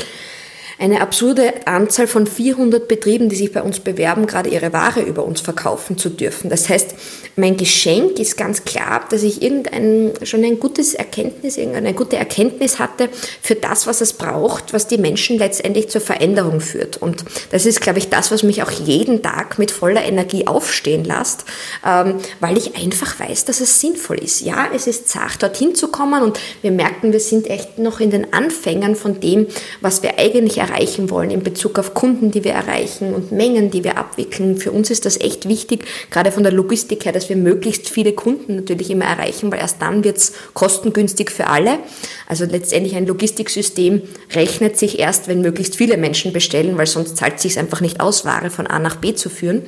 [0.78, 5.24] eine absurde Anzahl von 400 Betrieben, die sich bei uns bewerben, gerade ihre Ware über
[5.24, 6.50] uns verkaufen zu dürfen.
[6.50, 6.94] Das heißt,
[7.36, 12.78] mein Geschenk ist ganz klar, dass ich irgendein, schon ein gutes Erkenntnis, eine gute Erkenntnis
[12.78, 13.08] hatte
[13.42, 16.96] für das, was es braucht, was die Menschen letztendlich zur Veränderung führt.
[16.96, 21.04] Und das ist, glaube ich, das, was mich auch jeden Tag mit voller Energie aufstehen
[21.04, 21.44] lässt,
[21.84, 24.40] ähm, weil ich einfach weiß, dass es sinnvoll ist.
[24.40, 28.10] Ja, es ist zart, dorthin zu kommen und wir merken, wir sind echt noch in
[28.10, 29.46] den Anfängern von dem,
[29.80, 33.84] was wir eigentlich erreichen wollen in Bezug auf Kunden, die wir erreichen und Mengen, die
[33.84, 34.56] wir abwickeln.
[34.56, 38.12] Für uns ist das echt wichtig, gerade von der Logistik her, dass wir möglichst viele
[38.12, 41.78] Kunden natürlich immer erreichen, weil erst dann wird es kostengünstig für alle.
[42.26, 44.02] Also letztendlich ein Logistiksystem
[44.34, 48.00] rechnet sich erst, wenn möglichst viele Menschen bestellen, weil sonst zahlt es sich einfach nicht
[48.00, 49.62] aus, Ware von A nach B zu führen.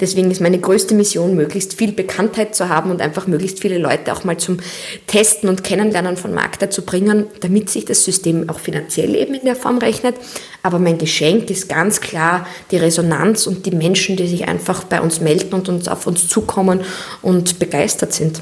[0.00, 4.12] Deswegen ist meine größte Mission, möglichst viel Bekanntheit zu haben und einfach möglichst viele Leute
[4.12, 4.58] auch mal zum
[5.06, 9.44] Testen und Kennenlernen von Markter zu bringen, damit sich das System auch finanziell eben in
[9.44, 10.14] der Form rechnet.
[10.62, 15.00] Aber mein Geschenk ist ganz klar die Resonanz und die Menschen, die sich einfach bei
[15.00, 16.80] uns melden und uns auf uns zukommen
[17.22, 18.40] und begeistert sind.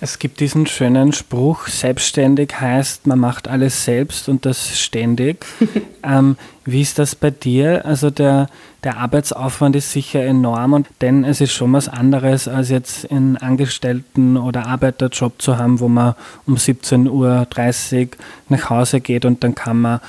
[0.00, 5.44] Es gibt diesen schönen Spruch, selbstständig heißt, man macht alles selbst und das ständig.
[6.04, 7.84] ähm, wie ist das bei dir?
[7.84, 8.48] Also der,
[8.84, 13.38] der Arbeitsaufwand ist sicher enorm, und, denn es ist schon was anderes, als jetzt einen
[13.38, 16.14] Angestellten- oder Arbeiterjob zu haben, wo man
[16.46, 18.08] um 17.30 Uhr
[18.50, 20.00] nach Hause geht und dann kann man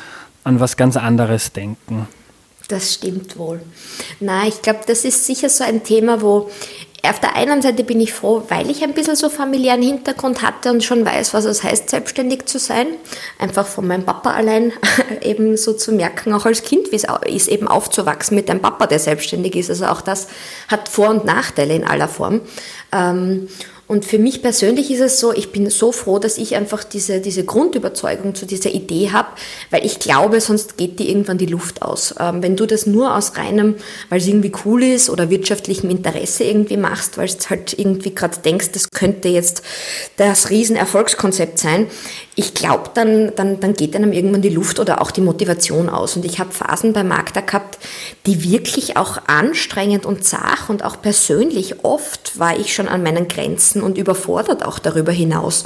[0.44, 2.08] an was ganz anderes denken.
[2.68, 3.62] Das stimmt wohl.
[4.20, 6.50] Na, ich glaube, das ist sicher so ein Thema, wo
[7.04, 10.70] auf der einen Seite bin ich froh, weil ich ein bisschen so familiären Hintergrund hatte
[10.72, 12.88] und schon weiß, was es heißt, selbstständig zu sein.
[13.38, 14.74] Einfach von meinem Papa allein
[15.22, 18.86] eben so zu merken, auch als Kind, wie es ist, eben aufzuwachsen mit einem Papa,
[18.88, 19.70] der selbstständig ist.
[19.70, 20.28] Also auch das
[20.68, 22.42] hat Vor- und Nachteile in aller Form.
[22.92, 23.48] Ähm,
[23.90, 27.22] und für mich persönlich ist es so, ich bin so froh, dass ich einfach diese,
[27.22, 29.30] diese Grundüberzeugung zu dieser Idee habe,
[29.72, 32.14] weil ich glaube, sonst geht die irgendwann die Luft aus.
[32.20, 33.74] Ähm, wenn du das nur aus reinem,
[34.10, 38.38] weil es irgendwie cool ist oder wirtschaftlichem Interesse irgendwie machst, weil es halt irgendwie gerade
[38.38, 39.64] denkst, das könnte jetzt
[40.18, 41.88] das Riesenerfolgskonzept sein,
[42.40, 46.16] ich glaube, dann, dann, dann geht einem irgendwann die Luft oder auch die Motivation aus.
[46.16, 47.78] Und ich habe Phasen bei Magda gehabt,
[48.26, 53.28] die wirklich auch anstrengend und zach und auch persönlich oft war ich schon an meinen
[53.28, 55.66] Grenzen und überfordert auch darüber hinaus.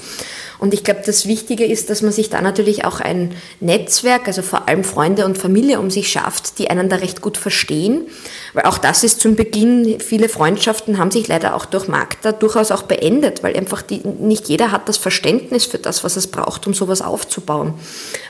[0.63, 4.41] Und ich glaube, das Wichtige ist, dass man sich da natürlich auch ein Netzwerk, also
[4.41, 8.08] vor allem Freunde und Familie um sich schafft, die einen da recht gut verstehen.
[8.54, 12.71] Weil auch das ist zum Beginn, viele Freundschaften haben sich leider auch durch Magda durchaus
[12.71, 16.65] auch beendet, weil einfach die, nicht jeder hat das Verständnis für das, was es braucht,
[16.65, 17.73] um sowas aufzubauen.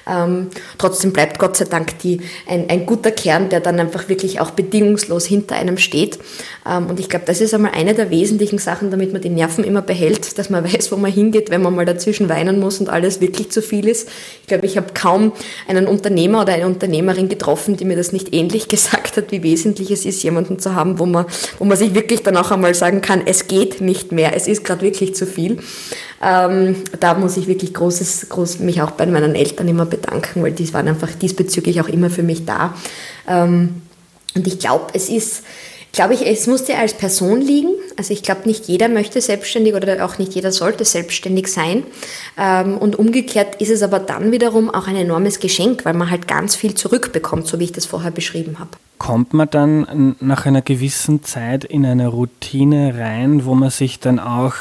[0.10, 4.40] Ähm, trotzdem bleibt Gott sei Dank die, ein, ein guter Kern, der dann einfach wirklich
[4.40, 6.18] auch bedingungslos hinter einem steht.
[6.68, 9.64] Ähm, und ich glaube, das ist einmal eine der wesentlichen Sachen, damit man die Nerven
[9.64, 12.80] immer behält, dass man weiß, wo man hingeht, wenn man mal dazwischen Tränen weinen muss
[12.80, 14.10] und alles wirklich zu viel ist.
[14.42, 15.34] Ich glaube, ich habe kaum
[15.68, 19.92] einen Unternehmer oder eine Unternehmerin getroffen, die mir das nicht ähnlich gesagt hat, wie wesentlich
[19.92, 21.26] es ist, jemanden zu haben, wo man,
[21.60, 24.64] wo man sich wirklich dann auch einmal sagen kann, es geht nicht mehr, es ist
[24.64, 25.58] gerade wirklich zu viel.
[26.22, 30.52] Ähm, da muss ich wirklich großes, groß mich auch bei meinen Eltern immer bedanken, weil
[30.52, 32.74] die waren einfach diesbezüglich auch immer für mich da.
[33.28, 33.82] Ähm,
[34.36, 35.44] und ich glaube, es ist,
[35.94, 37.70] glaube ich, es muss dir als Person liegen.
[37.98, 41.84] Also ich glaube, nicht jeder möchte selbstständig oder auch nicht jeder sollte selbstständig sein.
[42.38, 46.28] Ähm, und umgekehrt ist es aber dann wiederum auch ein enormes Geschenk, weil man halt
[46.28, 48.72] ganz viel zurückbekommt, so wie ich das vorher beschrieben habe.
[48.98, 54.20] Kommt man dann nach einer gewissen Zeit in eine Routine rein, wo man sich dann
[54.20, 54.56] auch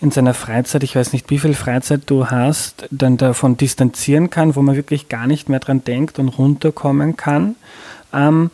[0.00, 4.56] in seiner Freizeit, ich weiß nicht, wie viel Freizeit du hast, dann davon distanzieren kann,
[4.56, 7.54] wo man wirklich gar nicht mehr dran denkt und runterkommen kann?
[8.12, 8.50] Ähm,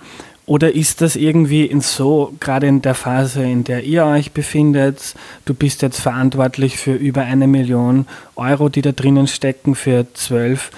[0.51, 5.15] oder ist das irgendwie in so, gerade in der Phase, in der ihr euch befindet,
[5.45, 10.73] du bist jetzt verantwortlich für über eine Million Euro, die da drinnen stecken, für zwölf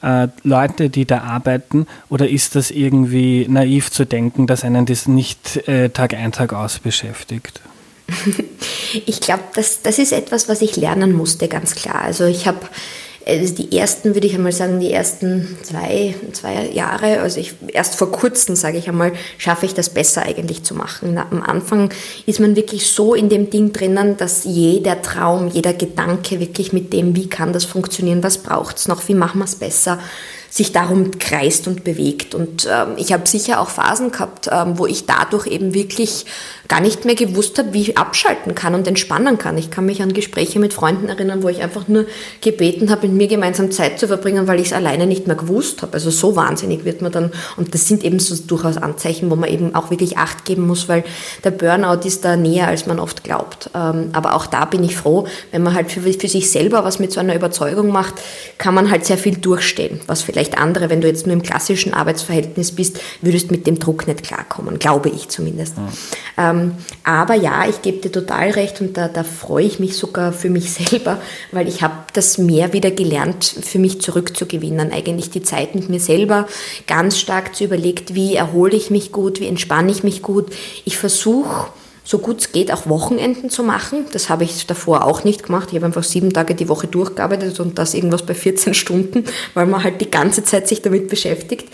[0.00, 1.88] äh, Leute, die da arbeiten?
[2.08, 6.52] Oder ist das irgendwie naiv zu denken, dass einen das nicht äh, Tag ein, Tag
[6.52, 7.60] aus beschäftigt?
[9.04, 12.00] Ich glaube, das, das ist etwas, was ich lernen musste, ganz klar.
[12.02, 12.60] Also ich habe
[13.26, 17.96] also die ersten, würde ich einmal sagen, die ersten zwei, zwei Jahre, also ich, erst
[17.96, 21.18] vor kurzem, sage ich einmal, schaffe ich das besser eigentlich zu machen.
[21.18, 21.90] Am Anfang
[22.26, 26.92] ist man wirklich so in dem Ding drinnen, dass jeder Traum, jeder Gedanke wirklich mit
[26.92, 29.98] dem, wie kann das funktionieren, was braucht es noch, wie machen wir es besser,
[30.56, 32.34] sich darum kreist und bewegt.
[32.34, 36.24] Und ähm, ich habe sicher auch Phasen gehabt, ähm, wo ich dadurch eben wirklich
[36.66, 39.58] gar nicht mehr gewusst habe, wie ich abschalten kann und entspannen kann.
[39.58, 42.06] Ich kann mich an Gespräche mit Freunden erinnern, wo ich einfach nur
[42.40, 45.82] gebeten habe, mit mir gemeinsam Zeit zu verbringen, weil ich es alleine nicht mehr gewusst
[45.82, 45.92] habe.
[45.92, 49.50] Also so wahnsinnig wird man dann, und das sind eben so durchaus Anzeichen, wo man
[49.50, 51.04] eben auch wirklich Acht geben muss, weil
[51.44, 53.70] der Burnout ist da näher, als man oft glaubt.
[53.74, 56.98] Ähm, aber auch da bin ich froh, wenn man halt für, für sich selber was
[56.98, 58.14] mit so einer Überzeugung macht,
[58.56, 61.94] kann man halt sehr viel durchstehen, was vielleicht andere, wenn du jetzt nur im klassischen
[61.94, 65.74] Arbeitsverhältnis bist, würdest mit dem Druck nicht klarkommen, glaube ich zumindest.
[65.76, 66.50] Ja.
[66.50, 66.72] Ähm,
[67.04, 70.50] aber ja, ich gebe dir total recht und da, da freue ich mich sogar für
[70.50, 71.20] mich selber,
[71.52, 74.92] weil ich habe das mehr wieder gelernt, für mich zurückzugewinnen.
[74.92, 76.46] Eigentlich die Zeit mit mir selber
[76.86, 80.52] ganz stark zu überlegt, wie erhole ich mich gut, wie entspanne ich mich gut.
[80.84, 81.68] Ich versuche
[82.06, 84.06] so gut es geht auch Wochenenden zu machen.
[84.12, 85.70] Das habe ich davor auch nicht gemacht.
[85.70, 89.66] Ich habe einfach sieben Tage die Woche durchgearbeitet und das irgendwas bei 14 Stunden, weil
[89.66, 91.68] man halt die ganze Zeit sich damit beschäftigt.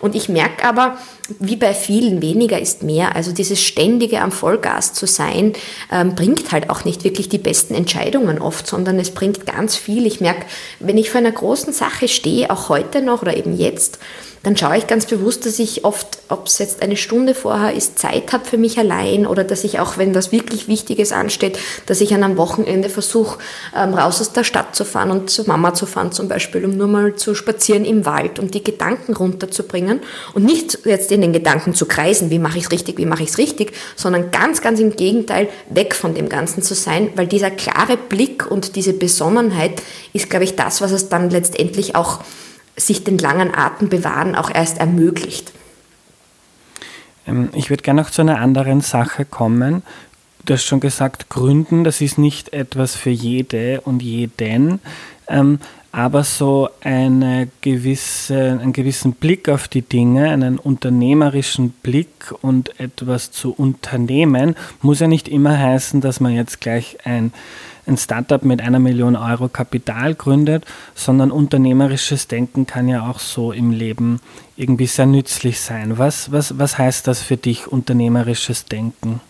[0.00, 0.98] Und ich merke aber,
[1.38, 3.16] wie bei vielen, weniger ist mehr.
[3.16, 5.54] Also dieses ständige am Vollgas zu sein,
[5.90, 10.06] ähm, bringt halt auch nicht wirklich die besten Entscheidungen oft, sondern es bringt ganz viel.
[10.06, 10.44] Ich merke,
[10.80, 13.98] wenn ich vor einer großen Sache stehe, auch heute noch oder eben jetzt,
[14.42, 17.98] dann schaue ich ganz bewusst, dass ich oft, ob es jetzt eine Stunde vorher ist,
[17.98, 22.00] Zeit habe für mich allein oder dass ich auch, wenn was wirklich Wichtiges ansteht, dass
[22.00, 23.38] ich an einem Wochenende versuche,
[23.76, 26.76] ähm, raus aus der Stadt zu fahren und zur Mama zu fahren zum Beispiel, um
[26.76, 30.00] nur mal zu spazieren im Wald und die Gedanken runterzubringen
[30.34, 33.22] und nicht jetzt in den Gedanken zu kreisen, wie mache ich es richtig, wie mache
[33.22, 37.26] ich es richtig, sondern ganz, ganz im Gegenteil, weg von dem Ganzen zu sein, weil
[37.26, 42.20] dieser klare Blick und diese Besonnenheit ist, glaube ich, das, was es dann letztendlich auch
[42.78, 45.52] sich den langen Atem bewahren auch erst ermöglicht.
[47.26, 49.82] Ähm, ich würde gerne noch zu einer anderen Sache kommen.
[50.44, 54.80] Du hast schon gesagt, Gründen, das ist nicht etwas für jede und jeden,
[55.28, 55.58] ähm,
[55.92, 63.30] aber so eine gewisse, einen gewissen Blick auf die Dinge, einen unternehmerischen Blick und etwas
[63.30, 67.32] zu unternehmen, muss ja nicht immer heißen, dass man jetzt gleich ein
[67.88, 73.52] ein Startup mit einer Million Euro Kapital gründet, sondern unternehmerisches Denken kann ja auch so
[73.52, 74.20] im Leben
[74.56, 75.98] irgendwie sehr nützlich sein.
[75.98, 79.20] Was, was, was heißt das für dich, unternehmerisches Denken?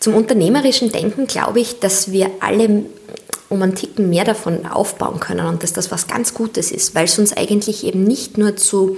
[0.00, 2.84] Zum unternehmerischen Denken glaube ich, dass wir alle
[3.48, 7.04] um einen Ticken mehr davon aufbauen können und dass das was ganz Gutes ist, weil
[7.04, 8.96] es uns eigentlich eben nicht nur zu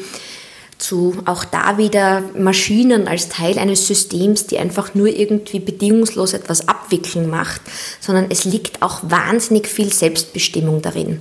[0.85, 6.69] zu auch da wieder Maschinen als Teil eines Systems, die einfach nur irgendwie bedingungslos etwas
[6.69, 7.63] abwickeln macht,
[8.01, 11.21] sondern es liegt auch wahnsinnig viel Selbstbestimmung darin.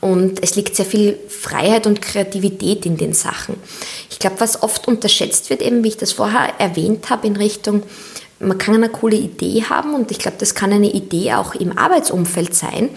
[0.00, 3.56] Und es liegt sehr viel Freiheit und Kreativität in den Sachen.
[4.10, 7.82] Ich glaube, was oft unterschätzt wird, eben wie ich das vorher erwähnt habe, in Richtung,
[8.40, 11.76] man kann eine coole Idee haben und ich glaube, das kann eine Idee auch im
[11.76, 12.88] Arbeitsumfeld sein,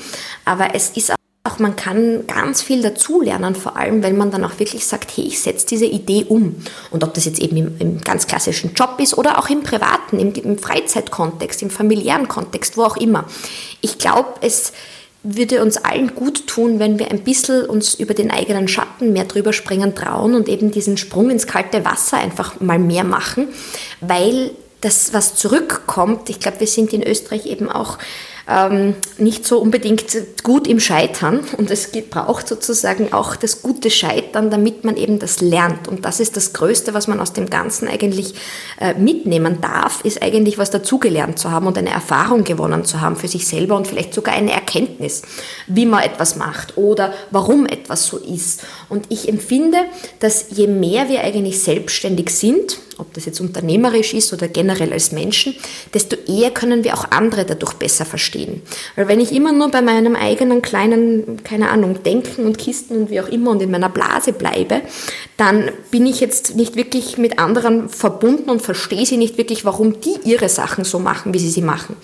[0.46, 4.44] aber es ist auch auch man kann ganz viel dazulernen, vor allem wenn man dann
[4.44, 6.56] auch wirklich sagt, hey, ich setze diese Idee um.
[6.90, 10.20] Und ob das jetzt eben im, im ganz klassischen Job ist oder auch im privaten,
[10.20, 13.26] im, im Freizeitkontext, im familiären Kontext, wo auch immer.
[13.82, 14.74] Ich glaube, es
[15.22, 19.26] würde uns allen gut tun, wenn wir ein bisschen uns über den eigenen Schatten mehr
[19.26, 23.48] drüber springen trauen und eben diesen Sprung ins kalte Wasser einfach mal mehr machen,
[24.02, 27.98] weil das, was zurückkommt, ich glaube, wir sind in Österreich eben auch
[28.48, 30.06] ähm, nicht so unbedingt
[30.44, 35.42] gut im Scheitern und es braucht sozusagen auch das gute Scheitern, damit man eben das
[35.42, 35.88] lernt.
[35.88, 38.36] Und das ist das Größte, was man aus dem Ganzen eigentlich
[38.80, 43.16] äh, mitnehmen darf, ist eigentlich was dazugelernt zu haben und eine Erfahrung gewonnen zu haben
[43.16, 45.24] für sich selber und vielleicht sogar eine Erkenntnis,
[45.68, 48.64] wie man etwas macht oder warum etwas so ist.
[48.90, 49.78] Und ich empfinde,
[50.20, 55.12] dass je mehr wir eigentlich selbstständig sind, ob das jetzt unternehmerisch ist oder generell als
[55.12, 55.56] Menschen,
[55.94, 58.62] desto eher können wir auch andere dadurch besser verstehen.
[58.96, 63.10] Weil wenn ich immer nur bei meinem eigenen kleinen, keine Ahnung, Denken und Kisten und
[63.10, 64.82] wie auch immer und in meiner Blase bleibe,
[65.38, 70.00] dann bin ich jetzt nicht wirklich mit anderen verbunden und verstehe sie nicht wirklich, warum
[70.00, 71.96] die ihre Sachen so machen, wie sie sie machen.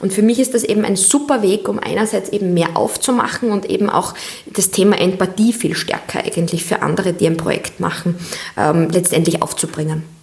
[0.00, 3.66] Und für mich ist das eben ein super Weg, um einerseits eben mehr aufzumachen und
[3.66, 4.14] eben auch
[4.46, 8.16] das Thema Empathie viel stärker eigentlich für andere, die ein Projekt machen,
[8.56, 10.19] ähm, letztendlich aufzubringen.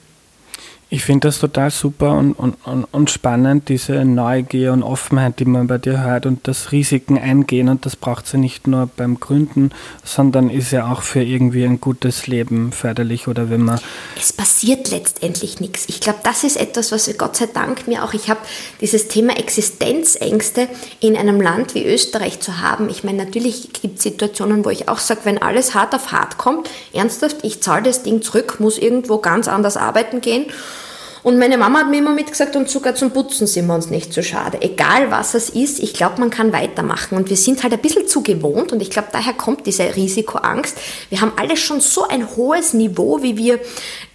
[0.90, 5.44] Ich finde das total super und, und, und, und, spannend, diese Neugier und Offenheit, die
[5.44, 7.68] man bei dir hört und das Risiken eingehen.
[7.68, 9.72] Und das braucht sie nicht nur beim Gründen,
[10.06, 13.82] sondern ist ja auch für irgendwie ein gutes Leben förderlich oder wenn man.
[14.18, 15.90] Es passiert letztendlich nichts.
[15.90, 18.40] Ich glaube, das ist etwas, was Gott sei Dank mir auch, ich habe
[18.80, 20.70] dieses Thema Existenzängste
[21.02, 22.90] in einem Land wie Österreich zu haben.
[22.90, 26.38] Ich meine, natürlich gibt es Situationen, wo ich auch sage, wenn alles hart auf hart
[26.38, 30.46] kommt, ernsthaft, ich zahle das Ding zurück, muss irgendwo ganz anders arbeiten gehen.
[31.24, 34.14] Und meine Mama hat mir immer mitgesagt, und sogar zum Putzen sind wir uns nicht
[34.14, 34.62] so schade.
[34.62, 37.18] Egal was es ist, ich glaube, man kann weitermachen.
[37.18, 40.78] Und wir sind halt ein bisschen zu gewohnt und ich glaube, daher kommt diese Risikoangst.
[41.10, 43.60] Wir haben alle schon so ein hohes Niveau, wie wir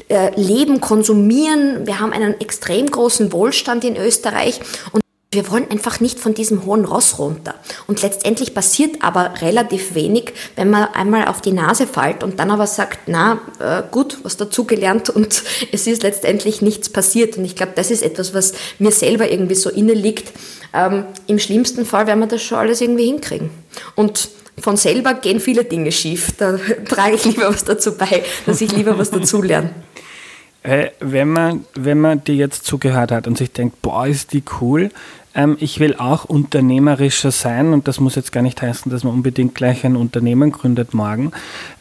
[0.09, 1.86] äh, leben, konsumieren.
[1.86, 4.61] Wir haben einen extrem großen Wohlstand in Österreich
[4.92, 5.01] und
[5.32, 7.54] wir wollen einfach nicht von diesem hohen Ross runter.
[7.86, 12.50] Und letztendlich passiert aber relativ wenig, wenn man einmal auf die Nase fällt und dann
[12.50, 17.38] aber sagt, na äh, gut, was dazugelernt und es ist letztendlich nichts passiert.
[17.38, 20.32] Und ich glaube, das ist etwas, was mir selber irgendwie so inne liegt.
[20.74, 23.50] Ähm, Im schlimmsten Fall werden wir das schon alles irgendwie hinkriegen.
[23.94, 24.28] Und
[24.58, 26.32] von selber gehen viele Dinge schief.
[26.36, 26.58] Da
[26.88, 29.70] trage ich lieber was dazu bei, dass ich lieber was dazulerne.
[30.62, 34.44] Äh, wenn man, wenn man dir jetzt zugehört hat und sich denkt, boah, ist die
[34.60, 34.90] cool,
[35.34, 39.14] ähm, ich will auch unternehmerischer sein und das muss jetzt gar nicht heißen, dass man
[39.14, 41.32] unbedingt gleich ein Unternehmen gründet morgen.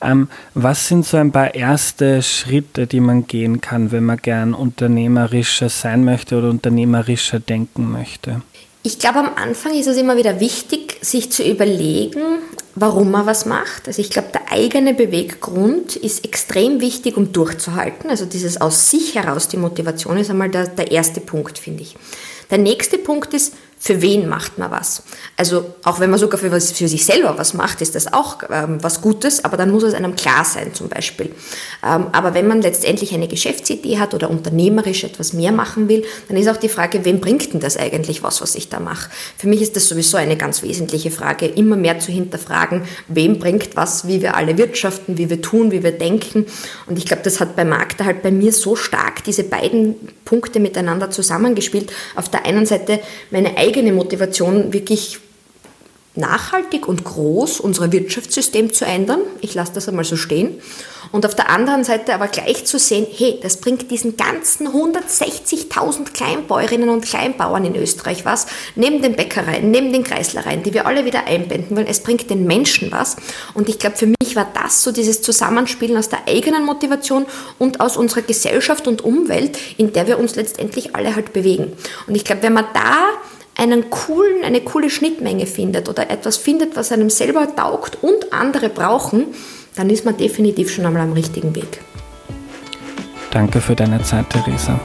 [0.01, 4.53] Ähm, was sind so ein paar erste Schritte, die man gehen kann, wenn man gern
[4.53, 8.41] unternehmerischer sein möchte oder unternehmerischer denken möchte?
[8.83, 12.39] Ich glaube, am Anfang ist es immer wieder wichtig, sich zu überlegen,
[12.73, 13.87] warum man was macht.
[13.87, 18.09] Also ich glaube, der eigene Beweggrund ist extrem wichtig, um durchzuhalten.
[18.09, 21.95] Also dieses aus sich heraus, die Motivation ist einmal der, der erste Punkt, finde ich.
[22.51, 25.01] Der nächste Punkt ist, für wen macht man was?
[25.37, 28.43] Also auch wenn man sogar für, was, für sich selber was macht, ist das auch
[28.51, 31.31] ähm, was Gutes, aber dann muss es einem klar sein zum Beispiel.
[31.83, 36.37] Ähm, aber wenn man letztendlich eine Geschäftsidee hat oder unternehmerisch etwas mehr machen will, dann
[36.37, 39.09] ist auch die Frage, wem bringt denn das eigentlich was, was ich da mache?
[39.35, 43.75] Für mich ist das sowieso eine ganz wesentliche Frage, immer mehr zu hinterfragen, wem bringt
[43.75, 46.45] was, wie wir alle wirtschaften, wie wir tun, wie wir denken.
[46.85, 50.59] Und ich glaube, das hat bei Magda halt bei mir so stark diese beiden Punkte
[50.59, 51.91] miteinander zusammengespielt.
[52.15, 52.99] Auf der einen Seite
[53.31, 55.19] meine eigene eigene Motivation, wirklich
[56.15, 59.21] nachhaltig und groß unser Wirtschaftssystem zu ändern.
[59.39, 60.59] Ich lasse das einmal so stehen.
[61.13, 66.11] Und auf der anderen Seite aber gleich zu sehen, hey, das bringt diesen ganzen 160.000
[66.13, 71.05] Kleinbäuerinnen und Kleinbauern in Österreich was, neben den Bäckereien, neben den Kreislereien, die wir alle
[71.05, 71.87] wieder einbinden wollen.
[71.87, 73.15] Es bringt den Menschen was.
[73.53, 77.25] Und ich glaube, für mich war das so dieses Zusammenspielen aus der eigenen Motivation
[77.57, 81.73] und aus unserer Gesellschaft und Umwelt, in der wir uns letztendlich alle halt bewegen.
[82.07, 83.07] Und ich glaube, wenn man da
[83.55, 88.69] einen coolen, eine coole Schnittmenge findet oder etwas findet, was einem selber taugt und andere
[88.69, 89.27] brauchen,
[89.75, 91.81] dann ist man definitiv schon einmal am richtigen Weg.
[93.31, 94.79] Danke für deine Zeit, Theresa.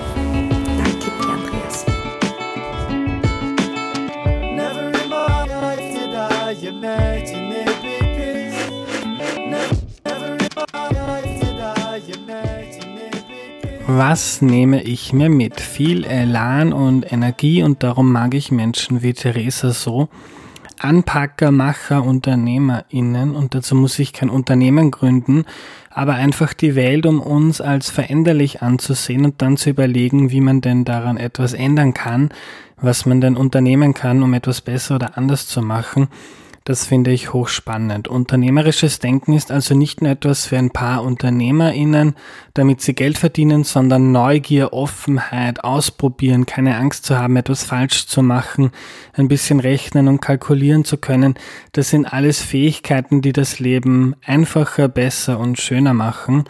[13.88, 15.60] Was nehme ich mir mit?
[15.60, 20.08] Viel Elan und Energie und darum mag ich Menschen wie Theresa so.
[20.80, 25.44] Anpacker, Macher, UnternehmerInnen und dazu muss ich kein Unternehmen gründen,
[25.88, 30.60] aber einfach die Welt um uns als veränderlich anzusehen und dann zu überlegen, wie man
[30.60, 32.30] denn daran etwas ändern kann,
[32.80, 36.08] was man denn unternehmen kann, um etwas besser oder anders zu machen
[36.66, 38.08] das finde ich hochspannend.
[38.08, 42.16] Unternehmerisches Denken ist also nicht nur etwas für ein paar UnternehmerInnen,
[42.54, 48.20] damit sie Geld verdienen, sondern Neugier, Offenheit, ausprobieren, keine Angst zu haben, etwas falsch zu
[48.20, 48.72] machen,
[49.12, 51.34] ein bisschen rechnen und kalkulieren zu können.
[51.70, 56.46] Das sind alles Fähigkeiten, die das Leben einfacher, besser und schöner machen.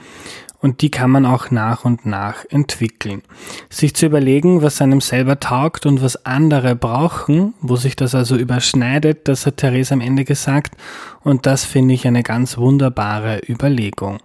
[0.66, 3.22] Und die kann man auch nach und nach entwickeln.
[3.70, 8.34] Sich zu überlegen, was einem selber taugt und was andere brauchen, wo sich das also
[8.34, 10.74] überschneidet, das hat Therese am Ende gesagt.
[11.22, 14.18] Und das finde ich eine ganz wunderbare Überlegung.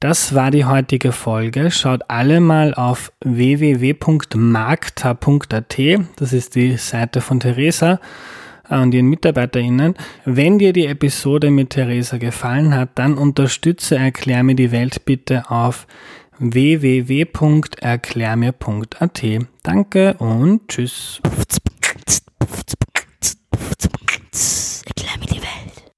[0.00, 1.70] Das war die heutige Folge.
[1.70, 4.18] Schaut alle mal auf www.markta.at.
[6.16, 8.00] Das ist die Seite von Theresa
[8.70, 9.94] und ihren MitarbeiterInnen.
[10.24, 15.50] Wenn dir die Episode mit Theresa gefallen hat, dann unterstütze Erklär mir die Welt bitte
[15.50, 15.86] auf
[16.38, 19.22] www.erklärmir.at.
[19.62, 21.20] Danke und tschüss.